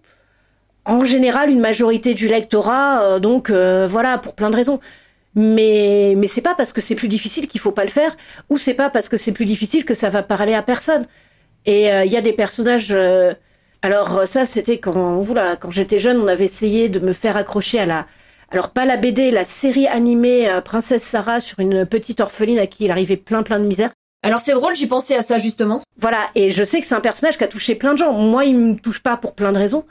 en 0.86 1.06
général, 1.06 1.50
une 1.50 1.60
majorité 1.60 2.13
du 2.13 2.28
lectorat. 2.28 3.04
Euh, 3.04 3.20
donc 3.20 3.50
euh, 3.50 3.88
voilà, 3.88 4.18
pour 4.18 4.36
plein 4.36 4.50
de 4.50 4.56
raisons. 4.56 4.80
Mais 5.36 6.13
mais 6.18 6.28
c'est 6.28 6.42
pas 6.42 6.56
parce 6.56 6.74
que 6.74 6.82
c'est 6.82 6.96
plus 6.96 7.08
difficile 7.08 7.48
qu'il 7.48 7.62
faut 7.62 7.72
pas 7.72 7.86
le 7.86 7.90
faire, 7.90 8.16
ou 8.50 8.58
c'est 8.58 8.74
pas 8.74 8.90
parce 8.90 9.08
que 9.08 9.16
c'est 9.18 9.32
plus 9.32 9.46
difficile 9.46 9.86
que 9.86 9.94
ça 9.94 10.10
va 10.10 10.24
parler 10.24 10.54
à 10.54 10.62
personne. 10.62 11.06
Et 11.66 11.92
euh, 11.92 12.04
il 12.06 12.12
y 12.12 12.18
a 12.18 12.22
des 12.22 12.34
personnages. 12.34 12.96
alors 13.82 14.28
ça, 14.28 14.46
c'était 14.46 14.80
quand 14.80 15.22
voilà, 15.22 15.56
quand 15.56 15.72
j'étais 15.72 16.00
jeune, 16.00 16.20
on 16.20 16.28
avait 16.28 16.46
essayé 16.46 16.90
de 16.90 17.00
me 17.00 17.13
faire 17.13 17.38
accrocher 17.38 17.80
à 17.80 17.86
la 17.86 18.08
alors 18.51 18.72
pas 18.72 18.86
la 18.86 18.98
BD, 18.98 19.32
la 19.32 19.46
série 19.46 19.88
animée 19.88 20.50
Princesse 20.66 21.04
Sarah 21.04 21.40
sur 21.40 21.60
une 21.60 21.86
petite 21.86 22.20
orpheline 22.20 22.60
à 22.60 22.68
qui 22.68 22.86
il 22.86 22.92
arrivait 22.92 23.16
plein 23.16 23.44
plein 23.44 23.60
de 23.60 23.66
misère. 23.66 23.92
Alors 24.24 24.40
c'est 24.40 24.54
drôle, 24.54 24.75
j'y 24.75 24.88
pensais 24.88 25.16
à 25.16 25.22
ça 25.22 25.38
justement. 25.38 25.82
Voilà, 25.98 26.30
et 26.36 26.51
je 26.51 26.63
sais 26.63 26.80
que 26.80 26.86
c'est 26.86 26.96
un 26.96 27.01
personnage 27.01 27.38
qui 27.38 27.44
a 27.44 27.48
touché 27.48 27.75
plein 27.75 27.94
de 27.94 27.98
gens. 27.98 28.13
Moi, 28.13 28.46
il 28.46 28.58
me 28.58 28.75
touche 28.75 29.01
pas 29.01 29.18
pour 29.18 29.34
plein 29.34 29.51
de 29.51 29.58
raisons, 29.58 29.86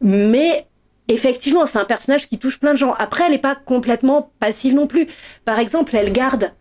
mais 0.00 0.66
effectivement, 1.08 1.66
c'est 1.66 1.78
un 1.78 1.84
personnage 1.84 2.28
qui 2.28 2.38
touche 2.38 2.58
plein 2.58 2.72
de 2.72 2.78
gens. 2.78 2.94
Après, 2.94 3.24
elle 3.24 3.32
n'est 3.32 3.38
pas 3.38 3.54
complètement 3.54 4.30
passive 4.40 4.74
non 4.74 4.86
plus. 4.86 5.08
Par 5.44 5.58
exemple, 5.58 5.94
elle 5.94 6.12
garde 6.12 6.52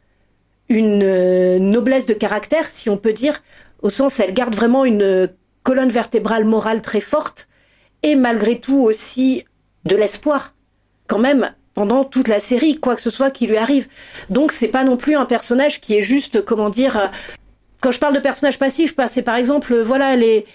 une 0.68 1.04
euh, 1.04 1.60
noblesse 1.60 2.06
de 2.06 2.14
caractère, 2.14 2.66
si 2.68 2.90
on 2.90 2.98
peut 2.98 3.14
dire, 3.14 3.44
au 3.82 3.90
sens, 3.90 4.20
elle 4.20 4.34
garde 4.34 4.56
vraiment 4.56 4.84
une 4.84 5.04
euh, 5.04 5.28
colonne 5.64 5.90
vertébrale 5.90 6.44
morale 6.44 6.82
très 6.82 7.00
forte, 7.00 7.48
et 8.04 8.16
malgré 8.16 8.60
tout 8.60 8.80
aussi 8.80 9.46
de 9.86 9.96
l'espoir, 9.96 10.54
quand 11.08 11.20
même, 11.20 11.54
pendant 11.76 12.04
toute 12.04 12.28
la 12.28 12.40
série, 12.40 12.80
quoi 12.80 12.96
que 12.96 13.02
ce 13.04 13.12
soit 13.12 13.30
qui 13.30 13.46
lui 13.46 13.58
arrive. 13.58 13.88
Donc, 14.32 14.52
c'est 14.52 14.70
pas 14.70 14.84
non 14.84 14.98
plus 14.98 15.16
un 15.16 15.26
personnage 15.26 15.80
qui 15.80 15.96
est 15.96 16.02
juste, 16.02 16.44
comment 16.44 16.72
dire, 16.72 16.98
euh, 16.98 17.08
quand 17.82 17.92
je 17.92 18.00
parle 18.00 18.16
de 18.16 18.20
personnage 18.20 18.58
passif, 18.58 18.96
bah, 18.96 19.08
c'est 19.08 19.22
par 19.22 19.36
exemple, 19.36 19.80
voilà, 19.80 20.16
les, 20.16 20.48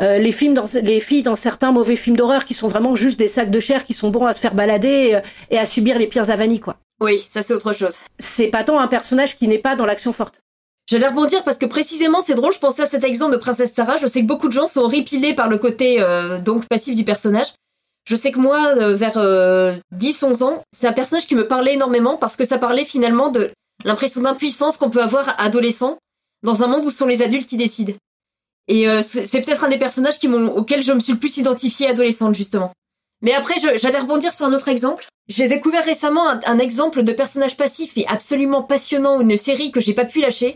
euh, 0.00 0.18
les 0.18 0.32
films 0.32 0.54
dans 0.54 0.64
les 0.80 1.00
filles 1.00 1.22
dans 1.22 1.34
certains 1.34 1.72
mauvais 1.72 1.96
films 1.96 2.16
d'horreur 2.16 2.44
qui 2.44 2.54
sont 2.54 2.68
vraiment 2.68 2.94
juste 2.94 3.18
des 3.18 3.26
sacs 3.26 3.50
de 3.50 3.60
chair 3.60 3.84
qui 3.84 3.94
sont 3.94 4.10
bons 4.10 4.26
à 4.26 4.32
se 4.32 4.40
faire 4.40 4.54
balader 4.54 5.14
euh, 5.14 5.20
et 5.50 5.58
à 5.58 5.66
subir 5.66 5.98
les 5.98 6.06
pires 6.06 6.30
avanies 6.30 6.60
quoi. 6.60 6.76
Oui, 7.00 7.18
ça 7.18 7.42
c'est 7.42 7.52
autre 7.52 7.72
chose. 7.72 7.96
C'est 8.18 8.46
pas 8.46 8.62
tant 8.62 8.78
un 8.78 8.86
personnage 8.86 9.36
qui 9.36 9.48
n'est 9.48 9.58
pas 9.58 9.74
dans 9.74 9.86
l'action 9.86 10.12
forte. 10.12 10.40
J'allais 10.88 11.08
rebondir 11.08 11.42
parce 11.42 11.58
que 11.58 11.66
précisément 11.66 12.20
c'est 12.20 12.34
drôle, 12.34 12.52
je 12.52 12.60
pensais 12.60 12.82
à 12.82 12.86
cet 12.86 13.02
exemple 13.02 13.32
de 13.32 13.38
Princesse 13.38 13.72
Sarah, 13.74 13.96
je 13.96 14.06
sais 14.06 14.22
que 14.22 14.26
beaucoup 14.26 14.48
de 14.48 14.52
gens 14.52 14.68
sont 14.68 14.86
ripilés 14.86 15.34
par 15.34 15.48
le 15.48 15.58
côté 15.58 16.00
euh, 16.00 16.38
donc 16.38 16.66
passif 16.66 16.94
du 16.94 17.04
personnage. 17.04 17.48
Je 18.08 18.16
sais 18.16 18.32
que 18.32 18.38
moi, 18.38 18.74
vers 18.94 19.18
10-11 19.94 20.42
ans, 20.42 20.62
c'est 20.72 20.86
un 20.86 20.94
personnage 20.94 21.26
qui 21.26 21.34
me 21.34 21.46
parlait 21.46 21.74
énormément 21.74 22.16
parce 22.16 22.36
que 22.36 22.46
ça 22.46 22.56
parlait 22.56 22.86
finalement 22.86 23.28
de 23.28 23.50
l'impression 23.84 24.22
d'impuissance 24.22 24.78
qu'on 24.78 24.88
peut 24.88 25.02
avoir 25.02 25.38
adolescent 25.38 25.98
dans 26.42 26.62
un 26.62 26.68
monde 26.68 26.86
où 26.86 26.90
ce 26.90 26.96
sont 26.96 27.06
les 27.06 27.20
adultes 27.20 27.48
qui 27.48 27.58
décident. 27.58 27.92
Et 28.66 28.88
euh, 28.88 29.02
c'est 29.02 29.42
peut-être 29.42 29.64
un 29.64 29.68
des 29.68 29.78
personnages 29.78 30.18
qui 30.18 30.28
m'ont, 30.28 30.48
auxquels 30.54 30.82
je 30.82 30.92
me 30.92 31.00
suis 31.00 31.12
le 31.12 31.18
plus 31.18 31.36
identifiée 31.36 31.88
adolescente, 31.88 32.34
justement. 32.34 32.72
Mais 33.22 33.32
après, 33.32 33.54
j'allais 33.58 33.98
rebondir 33.98 34.32
sur 34.32 34.46
un 34.46 34.52
autre 34.52 34.68
exemple. 34.68 35.06
J'ai 35.28 35.48
découvert 35.48 35.84
récemment 35.84 36.28
un, 36.28 36.58
exemple 36.58 37.02
de 37.02 37.12
personnage 37.12 37.56
passif 37.56 37.96
et 37.96 38.06
absolument 38.06 38.62
passionnant, 38.62 39.20
une 39.20 39.36
série 39.36 39.72
que 39.72 39.80
j'ai 39.80 39.94
pas 39.94 40.04
pu 40.04 40.20
lâcher. 40.20 40.54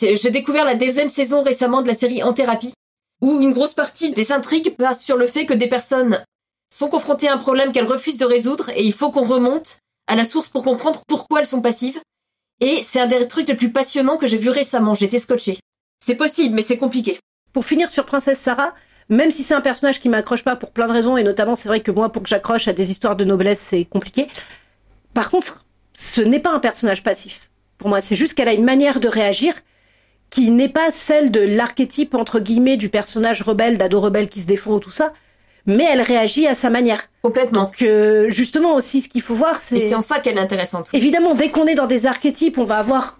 J'ai 0.00 0.30
découvert 0.30 0.64
la 0.64 0.76
deuxième 0.76 1.08
saison 1.08 1.42
récemment 1.42 1.82
de 1.82 1.88
la 1.88 1.94
série 1.94 2.22
En 2.22 2.32
thérapie, 2.32 2.72
où 3.20 3.40
une 3.40 3.52
grosse 3.52 3.74
partie 3.74 4.10
des 4.10 4.32
intrigues 4.32 4.74
passe 4.76 5.04
sur 5.04 5.16
le 5.16 5.26
fait 5.26 5.46
que 5.46 5.54
des 5.54 5.68
personnes 5.68 6.24
sont 6.72 6.88
confrontées 6.88 7.28
à 7.28 7.34
un 7.34 7.38
problème 7.38 7.72
qu'elles 7.72 7.84
refusent 7.84 8.18
de 8.18 8.24
résoudre 8.24 8.70
et 8.70 8.84
il 8.84 8.92
faut 8.92 9.10
qu'on 9.10 9.24
remonte 9.24 9.78
à 10.06 10.16
la 10.16 10.24
source 10.24 10.48
pour 10.48 10.64
comprendre 10.64 11.02
pourquoi 11.06 11.40
elles 11.40 11.46
sont 11.46 11.62
passives. 11.62 12.00
Et 12.60 12.82
c'est 12.82 13.00
un 13.00 13.06
des 13.06 13.26
trucs 13.28 13.48
les 13.48 13.54
plus 13.54 13.72
passionnants 13.72 14.16
que 14.16 14.26
j'ai 14.26 14.36
vu 14.36 14.50
récemment. 14.50 14.94
J'étais 14.94 15.18
scotché. 15.18 15.58
C'est 16.04 16.14
possible, 16.14 16.54
mais 16.54 16.62
c'est 16.62 16.78
compliqué. 16.78 17.18
Pour 17.52 17.64
finir 17.64 17.90
sur 17.90 18.06
Princesse 18.06 18.38
Sarah, 18.38 18.74
même 19.08 19.30
si 19.30 19.42
c'est 19.42 19.54
un 19.54 19.60
personnage 19.60 20.00
qui 20.00 20.08
m'accroche 20.08 20.44
pas 20.44 20.56
pour 20.56 20.70
plein 20.70 20.86
de 20.86 20.92
raisons, 20.92 21.16
et 21.16 21.24
notamment 21.24 21.56
c'est 21.56 21.68
vrai 21.68 21.80
que 21.80 21.90
moi, 21.90 22.10
pour 22.12 22.22
que 22.22 22.28
j'accroche 22.28 22.68
à 22.68 22.72
des 22.72 22.90
histoires 22.90 23.16
de 23.16 23.24
noblesse, 23.24 23.58
c'est 23.58 23.84
compliqué. 23.84 24.28
Par 25.14 25.30
contre, 25.30 25.64
ce 25.94 26.22
n'est 26.22 26.40
pas 26.40 26.52
un 26.52 26.60
personnage 26.60 27.02
passif. 27.02 27.50
Pour 27.76 27.88
moi, 27.88 28.00
c'est 28.00 28.16
juste 28.16 28.34
qu'elle 28.34 28.48
a 28.48 28.52
une 28.52 28.64
manière 28.64 29.00
de 29.00 29.08
réagir 29.08 29.54
qui 30.30 30.50
n'est 30.50 30.68
pas 30.68 30.92
celle 30.92 31.32
de 31.32 31.40
l'archétype 31.40 32.14
entre 32.14 32.38
guillemets 32.38 32.76
du 32.76 32.88
personnage 32.88 33.42
rebelle, 33.42 33.78
d'ado 33.78 34.00
rebelle 34.00 34.28
qui 34.28 34.42
se 34.42 34.46
défend 34.46 34.74
ou 34.74 34.80
tout 34.80 34.92
ça, 34.92 35.12
mais 35.66 35.84
elle 35.84 36.00
réagit 36.00 36.46
à 36.46 36.54
sa 36.54 36.70
manière. 36.70 37.02
Complètement. 37.22 37.64
Donc 37.64 37.82
euh, 37.82 38.28
justement 38.28 38.74
aussi, 38.74 39.00
ce 39.02 39.08
qu'il 39.08 39.22
faut 39.22 39.34
voir, 39.34 39.60
c'est. 39.60 39.76
Et 39.76 39.88
c'est 39.88 39.94
en 39.94 40.02
ça 40.02 40.20
qu'elle 40.20 40.36
est 40.36 40.40
intéressante. 40.40 40.88
Évidemment, 40.92 41.34
dès 41.34 41.50
qu'on 41.50 41.66
est 41.66 41.74
dans 41.74 41.86
des 41.86 42.06
archétypes, 42.06 42.58
on 42.58 42.64
va 42.64 42.78
avoir, 42.78 43.18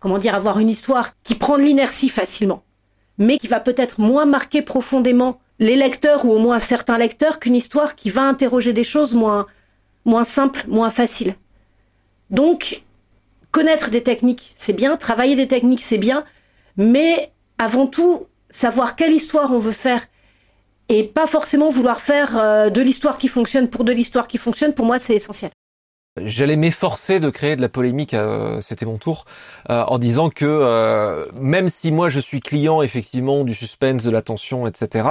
comment 0.00 0.18
dire, 0.18 0.34
avoir 0.34 0.58
une 0.58 0.68
histoire 0.68 1.10
qui 1.22 1.34
prend 1.34 1.58
de 1.58 1.62
l'inertie 1.62 2.08
facilement 2.08 2.62
mais 3.20 3.36
qui 3.36 3.48
va 3.48 3.60
peut-être 3.60 4.00
moins 4.00 4.24
marquer 4.24 4.62
profondément 4.62 5.38
les 5.58 5.76
lecteurs 5.76 6.24
ou 6.24 6.32
au 6.32 6.38
moins 6.38 6.58
certains 6.58 6.96
lecteurs 6.96 7.38
qu'une 7.38 7.54
histoire 7.54 7.94
qui 7.94 8.08
va 8.08 8.22
interroger 8.22 8.72
des 8.72 8.82
choses 8.82 9.14
moins, 9.14 9.46
moins 10.06 10.24
simples, 10.24 10.64
moins 10.66 10.88
faciles. 10.88 11.34
Donc, 12.30 12.82
connaître 13.50 13.90
des 13.90 14.02
techniques, 14.02 14.54
c'est 14.56 14.72
bien, 14.72 14.96
travailler 14.96 15.36
des 15.36 15.46
techniques, 15.46 15.82
c'est 15.82 15.98
bien, 15.98 16.24
mais 16.78 17.30
avant 17.58 17.86
tout, 17.86 18.26
savoir 18.48 18.96
quelle 18.96 19.12
histoire 19.12 19.52
on 19.52 19.58
veut 19.58 19.70
faire 19.70 20.06
et 20.90 21.04
pas 21.04 21.26
forcément 21.26 21.70
vouloir 21.70 22.00
faire 22.00 22.36
euh, 22.36 22.68
de 22.68 22.82
l'histoire 22.82 23.16
qui 23.16 23.28
fonctionne 23.28 23.70
pour 23.70 23.84
de 23.84 23.92
l'histoire 23.92 24.26
qui 24.26 24.36
fonctionne, 24.36 24.74
pour 24.74 24.84
moi, 24.84 24.98
c'est 24.98 25.14
essentiel. 25.14 25.52
J'allais 26.20 26.56
m'efforcer 26.56 27.20
de 27.20 27.30
créer 27.30 27.54
de 27.54 27.62
la 27.62 27.68
polémique, 27.68 28.14
euh, 28.14 28.60
c'était 28.60 28.84
mon 28.84 28.98
tour, 28.98 29.24
euh, 29.70 29.84
en 29.84 29.98
disant 29.98 30.28
que 30.28 31.24
même 31.34 31.68
si 31.68 31.92
moi 31.92 32.08
je 32.08 32.18
suis 32.18 32.40
client 32.40 32.82
effectivement 32.82 33.44
du 33.44 33.54
suspense, 33.54 34.02
de 34.02 34.10
la 34.10 34.20
tension, 34.20 34.66
etc., 34.66 35.08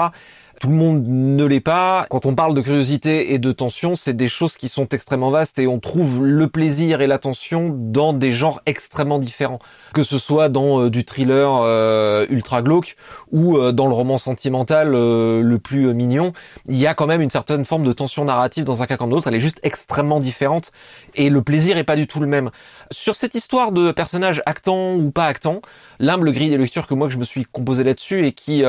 tout 0.60 0.68
le 0.70 0.76
monde 0.76 1.08
ne 1.08 1.46
l'est 1.46 1.62
pas. 1.62 2.06
Quand 2.10 2.26
on 2.26 2.36
parle 2.36 2.54
de 2.54 2.62
curiosité 2.62 3.34
et 3.34 3.40
de 3.40 3.52
tension, 3.52 3.96
c'est 3.96 4.14
des 4.14 4.28
choses 4.28 4.58
qui 4.58 4.68
sont 4.68 4.88
extrêmement 4.90 5.32
vastes 5.32 5.58
et 5.58 5.68
on 5.68 5.80
trouve 5.80 6.26
le 6.26 6.48
plaisir 6.48 7.02
et 7.02 7.08
l'attention 7.08 7.74
dans 7.74 8.12
des 8.12 8.34
genres 8.34 8.62
extrêmement 8.66 9.20
différents. 9.20 9.60
Que 9.94 10.04
ce 10.04 10.20
soit 10.20 10.50
dans 10.50 10.82
euh, 10.82 10.90
du 10.90 11.06
thriller 11.06 11.62
euh, 11.62 12.26
ultra 12.30 12.62
glauque 12.62 12.98
ou 13.32 13.58
euh, 13.58 13.72
dans 13.72 13.88
le 13.88 13.94
roman 13.94 14.18
sentimental 14.18 14.92
le 14.92 15.58
plus 15.58 15.94
mignon, 15.94 16.34
il 16.68 16.78
y 16.78 16.88
a 16.88 16.94
quand 16.94 17.08
même 17.08 17.22
une 17.22 17.30
certaine 17.30 17.64
forme 17.64 17.86
de 17.86 17.94
tension 17.94 18.26
narrative 18.26 18.66
dans 18.66 18.84
un 18.84 18.86
cas 18.86 18.98
comme 18.98 19.12
l'autre. 19.12 19.28
Elle 19.28 19.36
est 19.36 19.40
juste 19.40 19.60
extrêmement 19.64 20.20
différente 20.20 20.72
et 21.16 21.30
le 21.30 21.42
plaisir 21.42 21.78
est 21.78 21.84
pas 21.84 21.96
du 21.96 22.06
tout 22.06 22.20
le 22.20 22.28
même. 22.28 22.52
Sur 22.92 23.16
cette 23.16 23.36
histoire 23.36 23.72
de 23.72 23.92
personnage 23.92 24.42
actant 24.46 24.96
ou 24.96 25.12
pas 25.12 25.26
actant, 25.26 25.62
l'humble 26.00 26.32
grille 26.34 26.50
des 26.50 26.58
lectures 26.58 26.88
que 26.88 26.94
moi 26.94 27.08
que 27.08 27.14
je 27.14 27.20
me 27.20 27.24
suis 27.24 27.46
composé 27.46 27.84
là-dessus 27.84 28.26
et 28.26 28.34
qui 28.34 28.64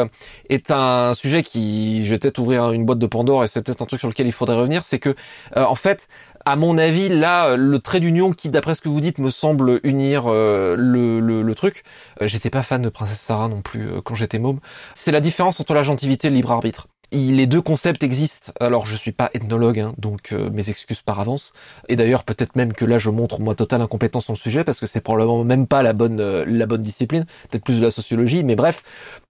est 0.48 0.70
un 0.70 1.14
sujet 1.14 1.42
qui 1.42 1.79
je 2.04 2.10
vais 2.10 2.18
peut-être 2.18 2.38
ouvrir 2.38 2.72
une 2.72 2.84
boîte 2.84 2.98
de 2.98 3.06
Pandore 3.06 3.44
et 3.44 3.46
c'est 3.46 3.62
peut-être 3.62 3.82
un 3.82 3.86
truc 3.86 4.00
sur 4.00 4.08
lequel 4.08 4.26
il 4.26 4.32
faudrait 4.32 4.56
revenir, 4.56 4.84
c'est 4.84 4.98
que 4.98 5.10
euh, 5.56 5.64
en 5.64 5.74
fait, 5.74 6.08
à 6.44 6.56
mon 6.56 6.78
avis, 6.78 7.08
là, 7.08 7.56
le 7.56 7.78
trait 7.78 8.00
d'union 8.00 8.32
qui, 8.32 8.48
d'après 8.48 8.74
ce 8.74 8.80
que 8.80 8.88
vous 8.88 9.00
dites, 9.00 9.18
me 9.18 9.30
semble 9.30 9.80
unir 9.82 10.24
euh, 10.26 10.74
le, 10.76 11.20
le, 11.20 11.54
truc. 11.54 11.84
Euh, 12.22 12.28
j'étais 12.28 12.50
pas 12.50 12.62
fan 12.62 12.82
de 12.82 12.88
Princesse 12.88 13.20
Sarah 13.20 13.48
non 13.48 13.62
plus 13.62 13.88
quand 14.04 14.14
j'étais 14.14 14.38
môme. 14.38 14.60
C'est 14.94 15.12
la 15.12 15.20
différence 15.20 15.60
entre 15.60 15.74
la 15.74 15.82
gentilité 15.82 16.28
et 16.28 16.30
le 16.30 16.36
libre 16.36 16.52
arbitre 16.52 16.88
les 17.12 17.46
deux 17.46 17.60
concepts 17.60 18.02
existent. 18.02 18.52
Alors 18.60 18.86
je 18.86 18.96
suis 18.96 19.12
pas 19.12 19.30
ethnologue, 19.34 19.80
hein, 19.80 19.94
donc 19.98 20.32
euh, 20.32 20.50
mes 20.50 20.70
excuses 20.70 21.02
par 21.02 21.20
avance. 21.20 21.52
Et 21.88 21.96
d'ailleurs 21.96 22.24
peut-être 22.24 22.56
même 22.56 22.72
que 22.72 22.84
là 22.84 22.98
je 22.98 23.10
montre 23.10 23.40
moi 23.40 23.54
totale 23.54 23.82
incompétence 23.82 24.24
sur 24.24 24.32
le 24.32 24.38
sujet 24.38 24.64
parce 24.64 24.80
que 24.80 24.86
c'est 24.86 25.00
probablement 25.00 25.44
même 25.44 25.66
pas 25.66 25.82
la 25.82 25.92
bonne 25.92 26.20
euh, 26.20 26.44
la 26.46 26.66
bonne 26.66 26.82
discipline, 26.82 27.24
peut-être 27.50 27.64
plus 27.64 27.78
de 27.78 27.84
la 27.84 27.90
sociologie. 27.90 28.44
Mais 28.44 28.56
bref, 28.56 28.82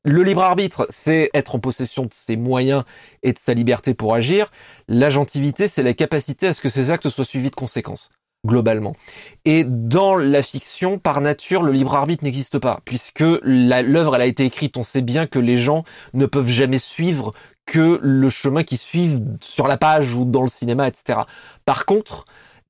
le 0.05 0.23
libre 0.23 0.43
arbitre, 0.43 0.87
c'est 0.91 1.31
être 1.35 1.55
en 1.55 1.59
possession 1.59 2.05
de 2.05 2.13
ses 2.13 2.37
moyens 2.37 2.85
et 3.23 3.33
de 3.33 3.39
sa 3.39 3.55
liberté 3.55 3.95
pour 3.95 4.15
agir. 4.15 4.51
L'agentivité, 4.89 5.69
c'est 5.69 5.83
la 5.83 5.95
capacité 5.95 6.49
à 6.49 6.55
ce 6.55 6.61
que 6.61 6.69
ses 6.69 6.91
actes 6.91 7.09
soient 7.09 7.25
suivis 7.25 7.51
de 7.51 7.57
conséquences 7.57 8.11
globalement. 8.47 8.97
Et 9.45 9.65
dans 9.65 10.17
la 10.17 10.43
fiction, 10.43 10.99
par 10.99 11.21
nature, 11.21 11.63
le 11.63 11.73
libre 11.73 11.95
arbitre 11.95 12.25
n'existe 12.25 12.59
pas, 12.59 12.81
puisque 12.85 13.21
l'œuvre 13.43 14.17
elle 14.17 14.23
a 14.23 14.27
été 14.27 14.45
écrite, 14.45 14.77
on 14.77 14.85
sait 14.85 15.03
bien 15.03 15.27
que 15.27 15.39
les 15.39 15.57
gens 15.57 15.85
ne 16.15 16.27
peuvent 16.27 16.49
jamais 16.49 16.79
suivre 16.79 17.35
que 17.71 18.01
le 18.03 18.31
chemin 18.31 18.65
qui 18.65 18.77
suivent 18.77 19.23
sur 19.41 19.69
la 19.69 19.77
page 19.77 20.13
ou 20.13 20.25
dans 20.25 20.43
le 20.43 20.49
cinéma, 20.49 20.89
etc. 20.89 21.21
Par 21.65 21.87
contre, 21.87 22.25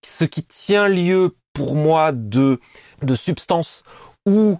ce 0.04 0.26
qui 0.26 0.45
tient 0.45 0.88
lieu 0.88 1.37
pour 1.54 1.75
moi 1.75 2.12
de, 2.12 2.61
de 3.00 3.14
substance 3.14 3.83
ou 4.26 4.59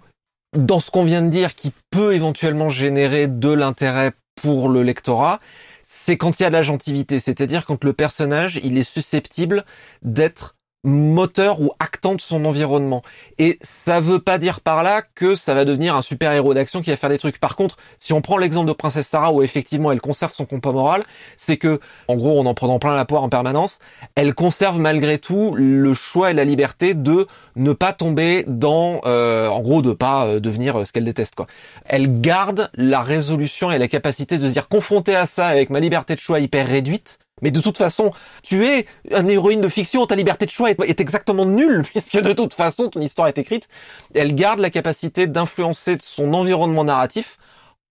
dans 0.57 0.79
ce 0.79 0.89
qu'on 0.89 1.03
vient 1.03 1.21
de 1.21 1.29
dire 1.29 1.53
qui 1.53 1.71
peut 1.91 2.15
éventuellement 2.15 2.69
générer 2.69 3.27
de 3.27 3.51
l'intérêt 3.51 4.13
pour 4.41 4.67
le 4.67 4.81
lectorat, 4.81 5.39
c'est 5.83 6.17
quand 6.17 6.39
il 6.39 6.43
y 6.43 6.45
a 6.47 6.49
de 6.49 6.55
la 6.55 6.63
gentilité, 6.63 7.19
c'est-à-dire 7.19 7.67
quand 7.67 7.83
le 7.83 7.93
personnage, 7.93 8.59
il 8.63 8.79
est 8.79 8.89
susceptible 8.89 9.63
d'être 10.01 10.55
moteur 10.83 11.61
ou 11.61 11.71
actant 11.79 12.15
de 12.15 12.21
son 12.21 12.45
environnement. 12.45 13.03
Et 13.37 13.59
ça 13.61 13.99
veut 13.99 14.19
pas 14.19 14.37
dire 14.37 14.61
par 14.61 14.83
là 14.83 15.03
que 15.15 15.35
ça 15.35 15.53
va 15.53 15.65
devenir 15.65 15.95
un 15.95 16.01
super 16.01 16.31
héros 16.33 16.53
d'action 16.53 16.81
qui 16.81 16.89
va 16.89 16.97
faire 16.97 17.09
des 17.09 17.19
trucs. 17.19 17.39
Par 17.39 17.55
contre, 17.55 17.77
si 17.99 18.13
on 18.13 18.21
prend 18.21 18.37
l'exemple 18.37 18.67
de 18.67 18.73
Princesse 18.73 19.07
Sarah 19.07 19.31
où 19.31 19.43
effectivement 19.43 19.91
elle 19.91 20.01
conserve 20.01 20.33
son 20.33 20.45
compas 20.45 20.71
moral, 20.71 21.03
c'est 21.37 21.57
que, 21.57 21.79
en 22.07 22.15
gros, 22.15 22.39
en 22.39 22.45
en 22.45 22.53
prenant 22.53 22.79
plein 22.79 22.95
la 22.95 23.05
poire 23.05 23.23
en 23.23 23.29
permanence, 23.29 23.79
elle 24.15 24.33
conserve 24.33 24.79
malgré 24.79 25.19
tout 25.19 25.53
le 25.55 25.93
choix 25.93 26.31
et 26.31 26.33
la 26.33 26.43
liberté 26.43 26.93
de 26.93 27.27
ne 27.55 27.73
pas 27.73 27.93
tomber 27.93 28.43
dans, 28.47 29.01
euh, 29.05 29.47
en 29.47 29.61
gros, 29.61 29.81
de 29.81 29.93
pas 29.93 30.25
euh, 30.25 30.39
devenir 30.39 30.79
euh, 30.79 30.85
ce 30.85 30.91
qu'elle 30.91 31.03
déteste, 31.03 31.35
quoi. 31.35 31.47
Elle 31.85 32.21
garde 32.21 32.69
la 32.73 33.01
résolution 33.01 33.71
et 33.71 33.77
la 33.77 33.87
capacité 33.87 34.37
de 34.37 34.47
se 34.47 34.53
dire 34.53 34.67
confrontée 34.67 35.15
à 35.15 35.25
ça 35.25 35.47
avec 35.47 35.69
ma 35.69 35.79
liberté 35.79 36.15
de 36.15 36.19
choix 36.19 36.39
hyper 36.39 36.67
réduite, 36.67 37.19
mais 37.41 37.51
de 37.51 37.59
toute 37.59 37.77
façon, 37.77 38.11
tu 38.43 38.65
es 38.65 38.85
une 39.09 39.29
héroïne 39.29 39.61
de 39.61 39.69
fiction, 39.69 40.05
ta 40.05 40.15
liberté 40.15 40.45
de 40.45 40.51
choix 40.51 40.71
est, 40.71 40.99
exactement 40.99 41.45
nulle, 41.45 41.83
puisque 41.89 42.19
de 42.19 42.33
toute 42.33 42.53
façon, 42.53 42.89
ton 42.89 42.99
histoire 42.99 43.27
est 43.27 43.37
écrite. 43.37 43.67
Elle 44.13 44.35
garde 44.35 44.59
la 44.59 44.69
capacité 44.69 45.27
d'influencer 45.27 45.97
son 46.01 46.33
environnement 46.33 46.83
narratif 46.83 47.37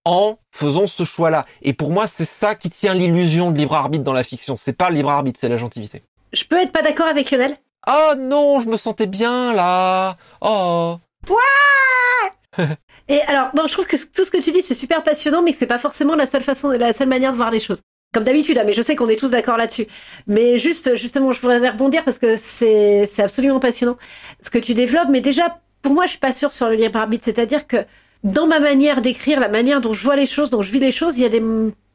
en 0.05 0.39
faisant 0.51 0.87
ce 0.87 1.05
choix-là. 1.05 1.45
Et 1.63 1.73
pour 1.73 1.91
moi, 1.91 2.07
c'est 2.07 2.25
ça 2.25 2.55
qui 2.55 2.71
tient 2.71 2.95
l'illusion 2.95 3.51
de 3.51 3.59
libre 3.59 3.75
arbitre 3.75 4.05
dans 4.05 4.13
la 4.13 4.23
fiction. 4.23 4.57
C'est 4.57 4.73
pas 4.73 4.89
le 4.89 4.97
libre 4.97 5.11
arbitre, 5.11 5.39
c'est 5.41 5.49
la 5.49 5.59
gentilité. 5.59 6.03
Je 6.33 6.45
peux 6.45 6.59
être 6.59 6.73
pas 6.73 6.83
d'accord 6.83 7.07
avec 7.07 7.31
Lionel? 7.31 7.57
Oh 7.87 8.15
non, 8.17 8.61
je 8.61 8.69
me 8.69 8.77
sentais 8.77 9.07
bien 9.07 9.53
là. 9.53 10.17
Oh. 10.41 10.99
Ouais 11.29 12.67
Et 13.09 13.21
alors, 13.23 13.51
bon, 13.55 13.67
je 13.67 13.73
trouve 13.73 13.87
que 13.87 13.97
tout 13.97 14.25
ce 14.25 14.31
que 14.31 14.41
tu 14.41 14.53
dis, 14.53 14.63
c'est 14.63 14.75
super 14.75 15.03
passionnant, 15.03 15.43
mais 15.43 15.53
que 15.53 15.59
c'est 15.59 15.67
pas 15.67 15.79
forcément 15.79 16.15
la 16.15 16.27
seule 16.27 16.43
façon, 16.43 16.71
la 16.71 16.93
seule 16.93 17.09
manière 17.09 17.33
de 17.33 17.37
voir 17.37 17.51
les 17.51 17.59
choses. 17.59 17.83
Comme 18.13 18.25
d'habitude, 18.25 18.59
hein, 18.59 18.65
mais 18.67 18.73
je 18.73 18.83
sais 18.83 18.97
qu'on 18.97 19.09
est 19.09 19.19
tous 19.19 19.31
d'accord 19.31 19.57
là-dessus. 19.57 19.87
Mais 20.27 20.59
juste, 20.59 20.97
justement, 20.97 21.31
je 21.31 21.41
voudrais 21.41 21.69
rebondir 21.69 22.05
parce 22.05 22.19
que 22.19 22.37
c'est, 22.37 23.07
c'est 23.07 23.23
absolument 23.23 23.61
passionnant 23.61 23.97
ce 24.41 24.51
que 24.51 24.59
tu 24.59 24.75
développes. 24.75 25.09
Mais 25.11 25.21
déjà, 25.21 25.61
pour 25.81 25.95
moi, 25.95 26.07
je 26.07 26.11
suis 26.11 26.19
pas 26.19 26.33
sûre 26.33 26.53
sur 26.53 26.69
le 26.69 26.75
libre 26.75 26.99
arbitre. 26.99 27.25
C'est-à-dire 27.25 27.69
que 27.69 27.77
dans 28.25 28.49
ma 28.49 28.59
manière 28.59 29.01
d'écrire, 29.01 29.39
la 29.39 29.49
manière 29.49 29.81
dont 29.81 29.93
je 29.93 30.03
vois 30.03 30.17
les 30.17 30.27
choses, 30.27 30.51
dont 30.51 30.61
je 30.61 30.73
vis 30.73 30.81
les 30.81 30.91
choses, 30.91 31.19
il 31.19 31.23
y 31.23 31.25
a 31.25 31.29
des, 31.29 31.43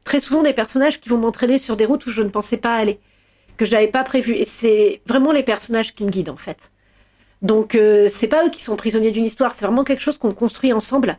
très 0.06 0.20
souvent 0.20 0.42
des 0.42 0.54
personnages 0.54 1.00
qui 1.00 1.10
vont 1.10 1.18
m'entraîner 1.18 1.58
sur 1.58 1.76
des 1.76 1.84
routes 1.84 2.06
où 2.06 2.10
je 2.10 2.22
ne 2.22 2.30
pensais 2.30 2.56
pas 2.56 2.76
aller, 2.76 2.98
que 3.58 3.66
je 3.66 3.72
n'avais 3.72 3.88
pas 3.88 4.02
prévu. 4.02 4.32
Et 4.36 4.46
c'est 4.46 5.02
vraiment 5.06 5.32
les 5.32 5.42
personnages 5.42 5.94
qui 5.94 6.02
me 6.02 6.10
guident, 6.10 6.30
en 6.30 6.36
fait. 6.36 6.72
Donc, 7.42 7.74
euh, 7.74 8.08
c'est 8.08 8.28
pas 8.28 8.46
eux 8.46 8.50
qui 8.50 8.64
sont 8.64 8.76
prisonniers 8.76 9.10
d'une 9.10 9.26
histoire. 9.26 9.52
C'est 9.52 9.66
vraiment 9.66 9.84
quelque 9.84 10.00
chose 10.00 10.16
qu'on 10.16 10.32
construit 10.32 10.72
ensemble. 10.72 11.18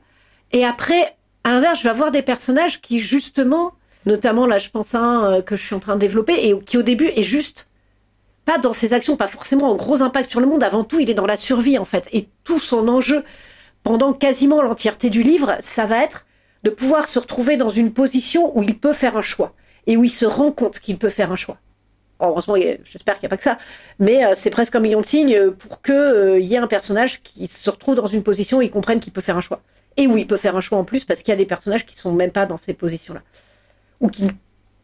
Et 0.51 0.65
après, 0.65 1.15
à 1.43 1.51
l'inverse, 1.51 1.77
je 1.77 1.83
vais 1.83 1.91
avoir 1.91 2.09
des 2.09 2.23
personnages 2.23 2.81
qui, 2.81 2.99
justement, 2.99 3.73
Notamment, 4.07 4.47
là, 4.47 4.57
je 4.57 4.69
pense 4.69 4.95
à 4.95 4.99
un 4.99 5.33
euh, 5.33 5.41
que 5.41 5.57
je 5.57 5.63
suis 5.63 5.75
en 5.75 5.79
train 5.79 5.95
de 5.95 5.99
développer 5.99 6.33
et 6.47 6.57
qui, 6.61 6.77
au 6.77 6.81
début, 6.81 7.07
est 7.07 7.23
juste 7.23 7.67
pas 8.45 8.57
dans 8.57 8.71
ses 8.71 8.93
actions, 8.93 9.17
pas 9.17 9.27
forcément 9.27 9.73
un 9.73 9.75
gros 9.75 10.01
impact 10.01 10.31
sur 10.31 10.39
le 10.39 10.47
monde. 10.47 10.63
Avant 10.63 10.85
tout, 10.85 11.01
il 11.01 11.09
est 11.09 11.13
dans 11.13 11.25
la 11.25 11.35
survie, 11.35 11.77
en 11.77 11.83
fait. 11.83 12.07
Et 12.13 12.29
tout 12.45 12.61
son 12.61 12.87
enjeu, 12.87 13.25
pendant 13.83 14.13
quasiment 14.13 14.61
l'entièreté 14.61 15.09
du 15.09 15.23
livre, 15.23 15.57
ça 15.59 15.83
va 15.83 16.01
être 16.01 16.25
de 16.63 16.69
pouvoir 16.69 17.09
se 17.09 17.19
retrouver 17.19 17.57
dans 17.57 17.67
une 17.67 17.91
position 17.91 18.57
où 18.57 18.63
il 18.63 18.79
peut 18.79 18.93
faire 18.93 19.17
un 19.17 19.21
choix. 19.21 19.53
Et 19.87 19.97
où 19.97 20.05
il 20.05 20.09
se 20.09 20.25
rend 20.25 20.53
compte 20.53 20.79
qu'il 20.79 20.97
peut 20.97 21.09
faire 21.09 21.33
un 21.33 21.35
choix. 21.35 21.57
Heureusement, 22.21 22.55
j'espère 22.85 23.15
qu'il 23.15 23.23
n'y 23.23 23.27
a 23.27 23.29
pas 23.31 23.37
que 23.37 23.43
ça. 23.43 23.57
Mais 23.99 24.25
euh, 24.25 24.31
c'est 24.35 24.51
presque 24.51 24.75
un 24.75 24.79
million 24.79 25.01
de 25.01 25.05
signes 25.05 25.51
pour 25.51 25.81
qu'il 25.81 25.93
euh, 25.93 26.39
y 26.39 26.55
ait 26.55 26.59
un 26.59 26.67
personnage 26.67 27.21
qui 27.23 27.47
se 27.47 27.69
retrouve 27.69 27.95
dans 27.95 28.05
une 28.05 28.23
position 28.23 28.59
où 28.59 28.61
il 28.61 28.71
comprenne 28.71 29.01
qu'il 29.01 29.11
peut 29.11 29.21
faire 29.21 29.35
un 29.35 29.41
choix. 29.41 29.59
Et 29.97 30.07
où 30.07 30.15
il 30.15 30.27
peut 30.27 30.37
faire 30.37 30.55
un 30.55 30.61
choix 30.61 30.77
en 30.77 30.85
plus, 30.85 31.03
parce 31.03 31.23
qu'il 31.23 31.33
y 31.33 31.33
a 31.33 31.37
des 31.37 31.45
personnages 31.45 31.85
qui 31.85 31.97
sont 31.97 32.13
même 32.13 32.31
pas 32.31 32.45
dans 32.45 32.57
ces 32.57 32.73
positions-là 32.73 33.21
ou 34.01 34.09
qui 34.09 34.29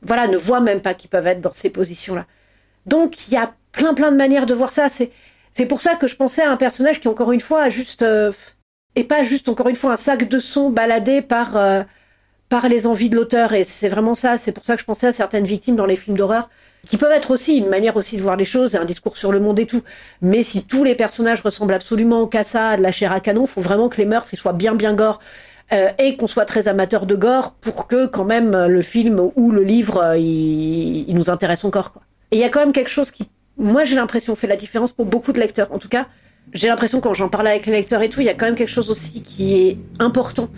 voilà 0.01 0.27
ne 0.27 0.37
voient 0.37 0.59
même 0.59 0.81
pas 0.81 0.93
qu'ils 0.93 1.09
peuvent 1.09 1.27
être 1.27 1.41
dans 1.41 1.53
ces 1.53 1.69
positions-là. 1.69 2.25
Donc 2.85 3.27
il 3.27 3.33
y 3.33 3.37
a 3.37 3.53
plein 3.71 3.93
plein 3.93 4.11
de 4.11 4.17
manières 4.17 4.45
de 4.45 4.53
voir 4.53 4.71
ça. 4.71 4.87
C'est 4.89 5.65
pour 5.65 5.81
ça 5.81 5.95
que 5.95 6.07
je 6.07 6.15
pensais 6.15 6.43
à 6.43 6.51
un 6.51 6.57
personnage 6.57 6.99
qui 6.99 7.07
encore 7.07 7.31
une 7.31 7.39
fois 7.39 7.63
a 7.63 7.69
juste 7.69 8.01
euh, 8.03 8.31
et 8.95 9.03
pas 9.03 9.23
juste 9.23 9.49
encore 9.49 9.69
une 9.69 9.75
fois 9.75 9.93
un 9.93 9.97
sac 9.97 10.27
de 10.27 10.39
son 10.39 10.69
baladé 10.69 11.21
par 11.21 11.57
euh, 11.57 11.83
par 12.49 12.69
les 12.69 12.85
envies 12.85 13.09
de 13.09 13.15
l'auteur 13.15 13.53
et 13.53 13.63
c'est 13.63 13.89
vraiment 13.89 14.15
ça. 14.15 14.37
C'est 14.37 14.51
pour 14.51 14.65
ça 14.65 14.75
que 14.75 14.81
je 14.81 14.85
pensais 14.85 15.07
à 15.07 15.11
certaines 15.11 15.45
victimes 15.45 15.75
dans 15.75 15.85
les 15.85 15.95
films 15.95 16.17
d'horreur 16.17 16.49
qui 16.87 16.97
peuvent 16.97 17.11
être 17.11 17.31
aussi 17.31 17.57
une 17.57 17.69
manière 17.69 17.95
aussi 17.95 18.17
de 18.17 18.21
voir 18.21 18.35
les 18.35 18.45
choses, 18.45 18.75
et 18.75 18.77
un 18.77 18.85
discours 18.85 19.17
sur 19.17 19.31
le 19.31 19.39
monde 19.39 19.59
et 19.59 19.65
tout. 19.65 19.83
Mais 20.21 20.43
si 20.43 20.65
tous 20.65 20.83
les 20.83 20.95
personnages 20.95 21.41
ressemblent 21.41 21.73
absolument 21.73 22.27
qu'à 22.27 22.43
ça, 22.43 22.75
de 22.75 22.81
la 22.81 22.91
chair 22.91 23.11
à 23.11 23.19
canon, 23.19 23.45
faut 23.45 23.61
vraiment 23.61 23.89
que 23.89 23.97
les 23.97 24.05
meurtres 24.05 24.35
soient 24.35 24.53
bien 24.53 24.75
bien 24.75 24.93
gore 24.93 25.19
euh, 25.71 25.89
et 25.97 26.17
qu'on 26.17 26.27
soit 26.27 26.45
très 26.45 26.67
amateur 26.67 27.05
de 27.05 27.15
gore 27.15 27.53
pour 27.61 27.87
que 27.87 28.05
quand 28.05 28.25
même 28.25 28.51
le 28.65 28.81
film 28.81 29.31
ou 29.35 29.51
le 29.51 29.63
livre 29.63 29.97
euh, 29.97 30.17
il, 30.17 31.13
nous 31.13 31.29
intéresse 31.29 31.63
encore 31.63 31.93
quoi. 31.93 32.01
Et 32.31 32.37
il 32.37 32.39
y 32.39 32.43
a 32.43 32.49
quand 32.49 32.59
même 32.59 32.73
quelque 32.73 32.89
chose 32.89 33.11
qui, 33.11 33.29
moi 33.57 33.83
j'ai 33.83 33.95
l'impression 33.95 34.35
fait 34.35 34.47
la 34.47 34.55
différence 34.55 34.93
pour 34.93 35.05
beaucoup 35.05 35.31
de 35.31 35.39
lecteurs. 35.39 35.71
En 35.71 35.77
tout 35.77 35.87
cas, 35.87 36.07
j'ai 36.51 36.67
l'impression 36.67 36.99
quand 36.99 37.13
j'en 37.13 37.29
parle 37.29 37.47
avec 37.47 37.65
les 37.65 37.71
lecteurs 37.71 38.01
et 38.01 38.09
tout, 38.09 38.21
il 38.21 38.25
y 38.25 38.29
a 38.29 38.33
quand 38.33 38.45
même 38.45 38.55
quelque 38.55 38.69
chose 38.69 38.89
aussi 38.91 39.21
qui 39.21 39.55
est 39.55 39.77
important 39.99 40.49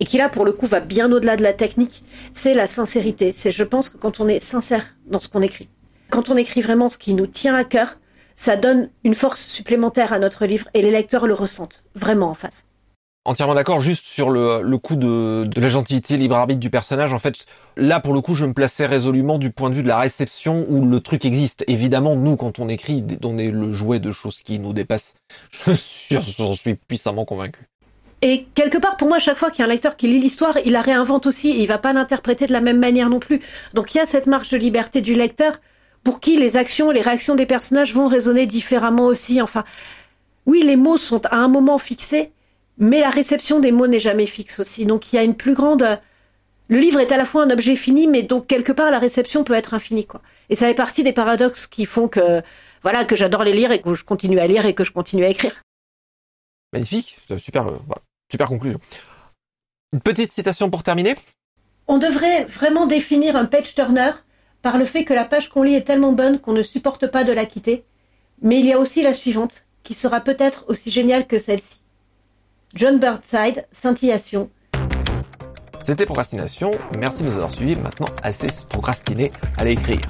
et 0.00 0.04
qui 0.04 0.18
là 0.18 0.28
pour 0.28 0.44
le 0.44 0.52
coup 0.52 0.66
va 0.66 0.80
bien 0.80 1.10
au-delà 1.12 1.36
de 1.36 1.42
la 1.42 1.52
technique, 1.52 2.04
c'est 2.32 2.54
la 2.54 2.66
sincérité. 2.66 3.32
C'est 3.32 3.50
je 3.50 3.64
pense 3.64 3.88
que 3.88 3.96
quand 3.96 4.20
on 4.20 4.28
est 4.28 4.40
sincère 4.40 4.96
dans 5.06 5.20
ce 5.20 5.28
qu'on 5.28 5.42
écrit, 5.42 5.68
quand 6.10 6.30
on 6.30 6.36
écrit 6.36 6.60
vraiment 6.60 6.88
ce 6.88 6.98
qui 6.98 7.14
nous 7.14 7.26
tient 7.26 7.54
à 7.54 7.64
cœur, 7.64 7.98
ça 8.34 8.56
donne 8.56 8.90
une 9.04 9.14
force 9.14 9.44
supplémentaire 9.44 10.12
à 10.12 10.18
notre 10.18 10.46
livre 10.46 10.68
et 10.74 10.82
les 10.82 10.90
lecteurs 10.90 11.26
le 11.26 11.34
ressentent 11.34 11.84
vraiment 11.94 12.30
en 12.30 12.34
face 12.34 12.67
entièrement 13.28 13.54
d'accord. 13.54 13.80
Juste 13.80 14.06
sur 14.06 14.30
le, 14.30 14.76
coup 14.78 14.96
de, 14.96 15.48
la 15.54 15.68
gentilité 15.68 16.16
libre 16.16 16.36
arbitre 16.36 16.60
du 16.60 16.70
personnage, 16.70 17.12
en 17.12 17.18
fait, 17.18 17.46
là 17.76 18.00
pour 18.00 18.14
le 18.14 18.20
coup, 18.20 18.34
je 18.34 18.46
me 18.46 18.52
plaçais 18.52 18.86
résolument 18.86 19.38
du 19.38 19.50
point 19.50 19.70
de 19.70 19.74
vue 19.74 19.82
de 19.82 19.88
la 19.88 19.98
réception 19.98 20.64
où 20.68 20.86
le 20.86 21.00
truc 21.00 21.24
existe. 21.24 21.64
Évidemment, 21.66 22.16
nous, 22.16 22.36
quand 22.36 22.58
on 22.58 22.68
écrit, 22.68 23.04
on 23.22 23.38
est 23.38 23.50
le 23.50 23.72
jouet 23.72 24.00
de 24.00 24.10
choses 24.10 24.40
qui 24.42 24.58
nous 24.58 24.72
dépassent. 24.72 25.14
Je 25.66 26.18
j'en 26.38 26.52
suis 26.52 26.74
puissamment 26.74 27.24
convaincu. 27.24 27.68
Et 28.20 28.46
quelque 28.54 28.78
part, 28.78 28.96
pour 28.96 29.08
moi, 29.08 29.18
chaque 29.18 29.36
fois 29.36 29.50
qu'il 29.50 29.60
y 29.60 29.62
a 29.62 29.66
un 29.66 29.72
lecteur 29.72 29.96
qui 29.96 30.08
lit 30.08 30.18
l'histoire, 30.18 30.58
il 30.64 30.72
la 30.72 30.82
réinvente 30.82 31.26
aussi 31.26 31.50
et 31.50 31.62
il 31.62 31.66
va 31.66 31.78
pas 31.78 31.92
l'interpréter 31.92 32.46
de 32.46 32.52
la 32.52 32.60
même 32.60 32.78
manière 32.78 33.10
non 33.10 33.20
plus. 33.20 33.40
Donc 33.74 33.94
il 33.94 33.98
y 33.98 34.00
a 34.00 34.06
cette 34.06 34.26
marge 34.26 34.48
de 34.48 34.56
liberté 34.56 35.00
du 35.00 35.14
lecteur 35.14 35.60
pour 36.02 36.20
qui 36.20 36.36
les 36.36 36.56
actions, 36.56 36.90
les 36.90 37.00
réactions 37.00 37.36
des 37.36 37.46
personnages 37.46 37.94
vont 37.94 38.08
résonner 38.08 38.46
différemment 38.46 39.04
aussi. 39.04 39.40
Enfin, 39.40 39.64
oui, 40.46 40.62
les 40.64 40.76
mots 40.76 40.96
sont 40.96 41.24
à 41.26 41.36
un 41.36 41.48
moment 41.48 41.78
fixés, 41.78 42.32
mais 42.78 43.00
la 43.00 43.10
réception 43.10 43.60
des 43.60 43.72
mots 43.72 43.86
n'est 43.86 43.98
jamais 43.98 44.26
fixe 44.26 44.60
aussi. 44.60 44.86
Donc 44.86 45.12
il 45.12 45.16
y 45.16 45.18
a 45.18 45.22
une 45.22 45.34
plus 45.34 45.54
grande. 45.54 46.00
Le 46.68 46.78
livre 46.78 47.00
est 47.00 47.12
à 47.12 47.16
la 47.16 47.24
fois 47.24 47.42
un 47.42 47.50
objet 47.50 47.76
fini, 47.76 48.06
mais 48.06 48.22
donc 48.22 48.46
quelque 48.46 48.72
part 48.72 48.90
la 48.90 48.98
réception 48.98 49.44
peut 49.44 49.54
être 49.54 49.74
infinie, 49.74 50.06
quoi. 50.06 50.22
Et 50.48 50.54
ça 50.54 50.66
fait 50.66 50.74
partie 50.74 51.02
des 51.02 51.12
paradoxes 51.12 51.66
qui 51.66 51.84
font 51.84 52.08
que, 52.08 52.42
voilà, 52.82 53.04
que 53.04 53.16
j'adore 53.16 53.42
les 53.42 53.52
lire 53.52 53.72
et 53.72 53.80
que 53.80 53.94
je 53.94 54.04
continue 54.04 54.38
à 54.38 54.46
lire 54.46 54.64
et 54.66 54.74
que 54.74 54.84
je 54.84 54.92
continue 54.92 55.24
à 55.24 55.28
écrire. 55.28 55.62
Magnifique, 56.72 57.18
super, 57.38 57.68
euh, 57.68 57.78
super 58.30 58.48
conclusion. 58.48 58.80
Une 59.92 60.00
petite 60.00 60.32
citation 60.32 60.70
pour 60.70 60.82
terminer. 60.82 61.16
On 61.86 61.98
devrait 61.98 62.44
vraiment 62.44 62.86
définir 62.86 63.36
un 63.36 63.46
page 63.46 63.74
turner 63.74 64.10
par 64.60 64.76
le 64.76 64.84
fait 64.84 65.04
que 65.04 65.14
la 65.14 65.24
page 65.24 65.48
qu'on 65.48 65.62
lit 65.62 65.74
est 65.74 65.84
tellement 65.84 66.12
bonne 66.12 66.38
qu'on 66.38 66.52
ne 66.52 66.62
supporte 66.62 67.06
pas 67.06 67.24
de 67.24 67.32
la 67.32 67.46
quitter. 67.46 67.84
Mais 68.42 68.60
il 68.60 68.66
y 68.66 68.72
a 68.72 68.78
aussi 68.78 69.02
la 69.02 69.14
suivante, 69.14 69.64
qui 69.82 69.94
sera 69.94 70.20
peut-être 70.20 70.64
aussi 70.68 70.90
géniale 70.90 71.26
que 71.26 71.38
celle-ci. 71.38 71.80
John 72.74 72.98
Birdside, 72.98 73.66
Scintillation. 73.72 74.50
C'était 75.84 76.04
Procrastination. 76.04 76.70
Merci 76.98 77.22
de 77.22 77.28
nous 77.28 77.34
avoir 77.34 77.50
suivis. 77.50 77.76
Maintenant, 77.76 78.08
assez 78.22 78.48
procrastiné. 78.68 79.32
Allez 79.56 79.72
écrire. 79.72 80.00